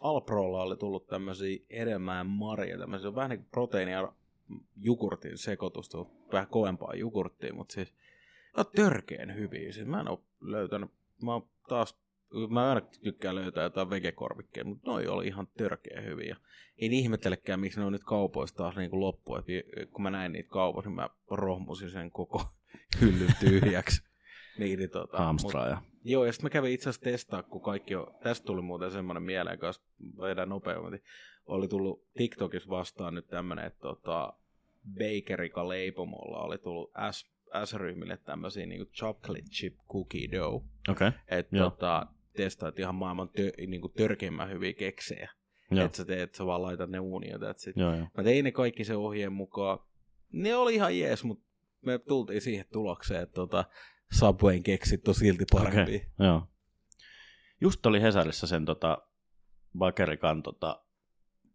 Alprolla 0.00 0.62
oli 0.62 0.76
tullut 0.76 1.06
tämmöisiä 1.06 1.58
edemään 1.70 2.26
marja, 2.26 2.78
tämmöisiä 2.78 3.14
vähän 3.14 3.30
niin 3.30 3.38
kuin 3.38 3.50
proteiini 3.50 3.92
ja 3.92 4.12
jogurtin 4.76 5.38
sekoitusta, 5.38 6.06
vähän 6.32 6.48
kovempaa 6.48 6.94
jogurttia, 6.94 7.54
mutta 7.54 7.72
siis 7.72 7.94
ne 8.56 8.60
on 8.60 8.64
törkeen 8.76 9.34
hyviä. 9.34 9.72
Siis 9.72 9.86
mä 9.86 10.00
en 10.00 10.08
ole 10.08 10.18
löytänyt 10.40 10.90
mä 11.22 11.32
oon 11.32 11.48
taas, 11.68 11.98
mä 12.50 12.68
aina 12.68 12.80
tykkään 12.80 13.34
löytää 13.34 13.64
jotain 13.64 13.90
vegekorvikkeja, 13.90 14.64
mutta 14.64 14.90
noi 14.90 15.06
oli 15.06 15.26
ihan 15.26 15.48
törkeä 15.58 16.00
hyviä. 16.00 16.36
En 16.78 16.92
ihmettelekään, 16.92 17.60
miksi 17.60 17.80
ne 17.80 17.86
on 17.86 17.92
nyt 17.92 18.04
kaupoista 18.04 18.56
taas 18.56 18.76
niin 18.76 18.90
kuin 18.90 19.00
loppu. 19.00 19.36
Et 19.36 19.44
kun 19.90 20.02
mä 20.02 20.10
näin 20.10 20.32
niitä 20.32 20.48
kaupoissa, 20.48 20.90
niin 20.90 20.96
mä 20.96 21.08
rohmusin 21.30 21.90
sen 21.90 22.10
koko 22.10 22.44
hyllyn 23.00 23.34
tyhjäksi. 23.40 24.02
niin, 24.58 24.78
niin, 24.78 24.90
tota, 24.90 25.18
Hamstraa 25.18 25.68
ja... 25.68 25.82
Joo, 26.04 26.24
ja 26.24 26.32
sitten 26.32 26.46
mä 26.46 26.50
kävin 26.50 26.72
itse 26.72 26.90
asiassa 26.90 27.04
testaa, 27.04 27.42
kun 27.42 27.62
kaikki 27.62 27.94
on, 27.94 28.14
tästä 28.22 28.46
tuli 28.46 28.62
muuten 28.62 28.90
semmoinen 28.90 29.22
mieleen, 29.22 29.58
kanssa 29.58 29.82
vedän 30.20 30.48
nopeammin. 30.48 31.02
Oli 31.46 31.68
tullut 31.68 32.06
TikTokissa 32.16 32.70
vastaan 32.70 33.14
nyt 33.14 33.26
tämmönen, 33.26 33.64
että 33.64 33.80
tota, 33.80 34.32
Bakerika 34.94 35.68
leipomolla 35.68 36.42
oli 36.42 36.58
tullut 36.58 36.90
S, 37.10 37.26
S-ryhmille 37.64 38.16
tämmöisiä 38.16 38.66
niinku 38.66 38.92
chocolate 38.92 39.50
chip 39.50 39.76
cookie 39.92 40.28
dough. 40.32 40.66
Okei. 40.88 41.08
Okay. 41.08 41.20
Että 41.28 41.58
tota, 41.58 42.06
testaat 42.36 42.78
ihan 42.78 42.94
maailman 42.94 43.28
tö, 43.28 43.52
niinku 43.66 43.88
törkeimmän 43.88 44.50
hyviä 44.50 44.72
keksejä. 44.72 45.30
Että 45.84 45.96
sä 45.96 46.04
teet, 46.04 46.34
sä 46.34 46.46
vaan 46.46 46.62
laitat 46.62 46.90
ne 46.90 47.00
uuniin 47.00 47.30
ja 47.32 47.38
Joo, 47.76 47.94
joo. 47.94 48.06
Mä 48.16 48.24
tein 48.24 48.44
ne 48.44 48.52
kaikki 48.52 48.84
se 48.84 48.96
ohjeen 48.96 49.32
mukaan. 49.32 49.78
Ne 50.32 50.56
oli 50.56 50.74
ihan 50.74 50.98
jees, 50.98 51.24
mutta 51.24 51.46
me 51.82 51.98
tultiin 51.98 52.40
siihen 52.40 52.64
tulokseen, 52.72 53.22
että 53.22 53.34
tota, 53.34 53.64
Subwayn 54.12 54.62
keksit 54.62 55.08
on 55.08 55.14
silti 55.14 55.44
parempi. 55.52 55.96
Okay, 55.96 56.26
joo. 56.26 56.48
Just 57.60 57.86
oli 57.86 58.02
Hesarissa 58.02 58.46
sen 58.46 58.64
tota, 58.64 58.98
Bakerikan 59.78 60.42
tota, 60.42 60.82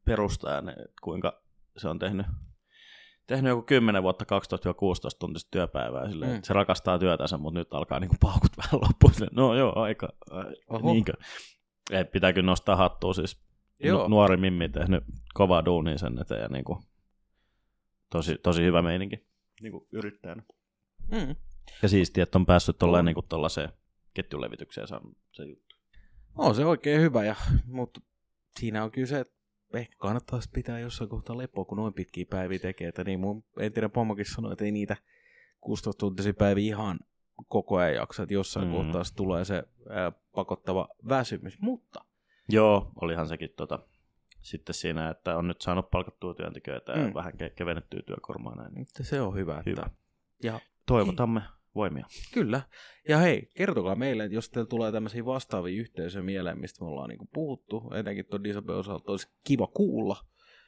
perustajan, 0.06 0.70
että 0.70 1.02
kuinka 1.02 1.44
se 1.78 1.88
on 1.88 2.00
tehnyt, 2.00 2.26
tehnyt 3.32 3.50
joku 3.50 3.62
10 3.62 4.04
vuotta 4.04 4.26
12-16 4.26 4.28
tuntista 5.20 5.52
työpäivää. 5.52 6.10
Silleen, 6.10 6.32
mm. 6.32 6.42
Se 6.44 6.54
rakastaa 6.54 7.00
työtänsä, 7.00 7.38
mutta 7.38 7.60
nyt 7.60 7.74
alkaa 7.74 8.00
niinku 8.00 8.16
paukut 8.20 8.58
vähän 8.64 8.82
loppuun. 8.82 9.30
No 9.32 9.56
joo, 9.56 9.80
aika. 9.80 10.10
Niinkö? 10.82 11.14
Ei, 11.92 12.06
pitää 12.06 12.34
kyllä 12.34 12.46
nostaa 12.46 12.76
hattua 12.76 13.14
siis. 13.14 13.42
Joo. 13.84 14.08
Nuori 14.08 14.38
Mimmi 14.38 14.70
tehnyt 14.70 15.04
kovaa 15.34 15.66
duunia 15.66 15.98
sen 15.98 16.22
eteen 16.22 16.42
ja 16.42 16.48
niinku, 16.48 16.84
tosi, 18.10 18.38
tosi 18.38 18.64
hyvä 18.64 18.82
meininki 18.82 19.28
niinku 19.62 19.88
yrittäjänä. 19.92 20.44
Mm. 21.12 21.36
Ja 21.82 21.90
siistiä, 21.90 22.24
että 22.24 22.38
on 22.38 22.46
päässyt 22.46 22.78
tolleen 22.78 23.16
tuollaiseen 23.30 23.70
ketjulevitykseen 24.14 24.88
se 24.88 25.46
juttu. 25.46 25.76
On 26.36 26.56
se 26.56 26.66
oikein 26.66 27.02
hyvä, 27.02 27.24
ja, 27.24 27.36
mutta 27.66 28.02
siinä 28.60 28.84
on 28.84 28.92
kyse, 28.92 29.20
että 29.20 29.41
ehkä 29.80 29.96
kannattaisi 29.98 30.50
pitää 30.54 30.80
jossain 30.80 31.10
kohtaa 31.10 31.38
lepoa, 31.38 31.66
kun 31.66 31.78
noin 31.78 31.94
pitkiä 31.94 32.26
päiviä 32.30 32.60
tekee. 32.60 32.88
Että 32.88 33.04
niin 33.04 33.20
mun 33.20 33.44
entinen 33.60 33.92
pomokin 33.92 34.26
sanoi, 34.26 34.52
että 34.52 34.66
ei 34.66 34.72
niitä 34.72 34.98
16 35.62 36.00
tuntisia 36.00 36.34
päiviä 36.34 36.66
ihan 36.66 37.00
koko 37.48 37.78
ajan 37.78 37.96
jaksa, 37.96 38.24
että 38.24 38.34
jossain 38.34 38.68
mm. 38.68 38.74
kohtaa 38.74 39.02
tulee 39.16 39.46
se 39.46 39.64
ää, 39.90 40.12
pakottava 40.36 40.88
väsymys, 41.10 41.60
mutta... 41.60 42.06
Joo, 42.50 42.92
olihan 43.02 43.28
sekin 43.28 43.50
tota, 43.58 43.80
sitten 44.42 44.76
siinä, 44.76 45.10
että 45.10 45.38
on 45.38 45.48
nyt 45.48 45.62
saanut 45.62 45.92
palkattua 45.92 46.34
työntekijöitä 46.34 46.92
ja 46.92 47.08
mm. 47.08 47.14
vähän 47.14 47.34
ke- 47.34 47.54
kevennettyä 47.56 48.02
työkormaa 48.06 48.56
näin. 48.56 48.74
Niin 48.74 48.86
se 49.02 49.22
on 49.22 49.36
hyvä. 49.36 49.64
hyvä. 49.66 49.82
Että... 49.86 49.98
Ja 50.44 50.60
toivotamme 50.86 51.42
voimia. 51.76 52.06
Kyllä. 52.34 52.62
Ja 53.10 53.18
hei, 53.18 53.48
kertokaa 53.56 53.96
meille, 53.96 54.24
että 54.24 54.36
jos 54.36 54.50
teillä 54.50 54.68
tulee 54.68 54.92
tämmöisiä 54.92 55.26
vastaavia 55.26 55.80
yhteisöjä 55.80 56.24
mieleen, 56.24 56.60
mistä 56.60 56.84
me 56.84 56.90
ollaan 56.90 57.10
niinku 57.10 57.28
puhuttu, 57.34 57.84
etenkin 57.96 58.26
tuon 58.26 58.44
Disabe 58.44 58.74
osalta 58.74 59.12
olisi 59.12 59.28
kiva 59.44 59.68
kuulla. 59.68 60.18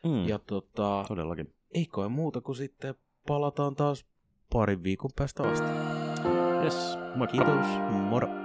Mm. 0.04 0.28
Ja 0.28 0.40
tota, 0.40 1.06
Todellakin. 1.08 1.54
Ei 1.74 1.86
koe 1.86 2.08
muuta 2.08 2.42
kuin 2.42 2.56
sitten 2.56 2.96
palataan 3.28 3.76
taas 3.76 4.06
parin 4.54 4.84
viikon 4.84 5.12
päästä 5.16 5.44
vasta. 5.44 5.68
Yes, 6.64 6.98
moi. 7.16 7.28
Kiitos, 7.28 7.66
moro. 8.10 8.43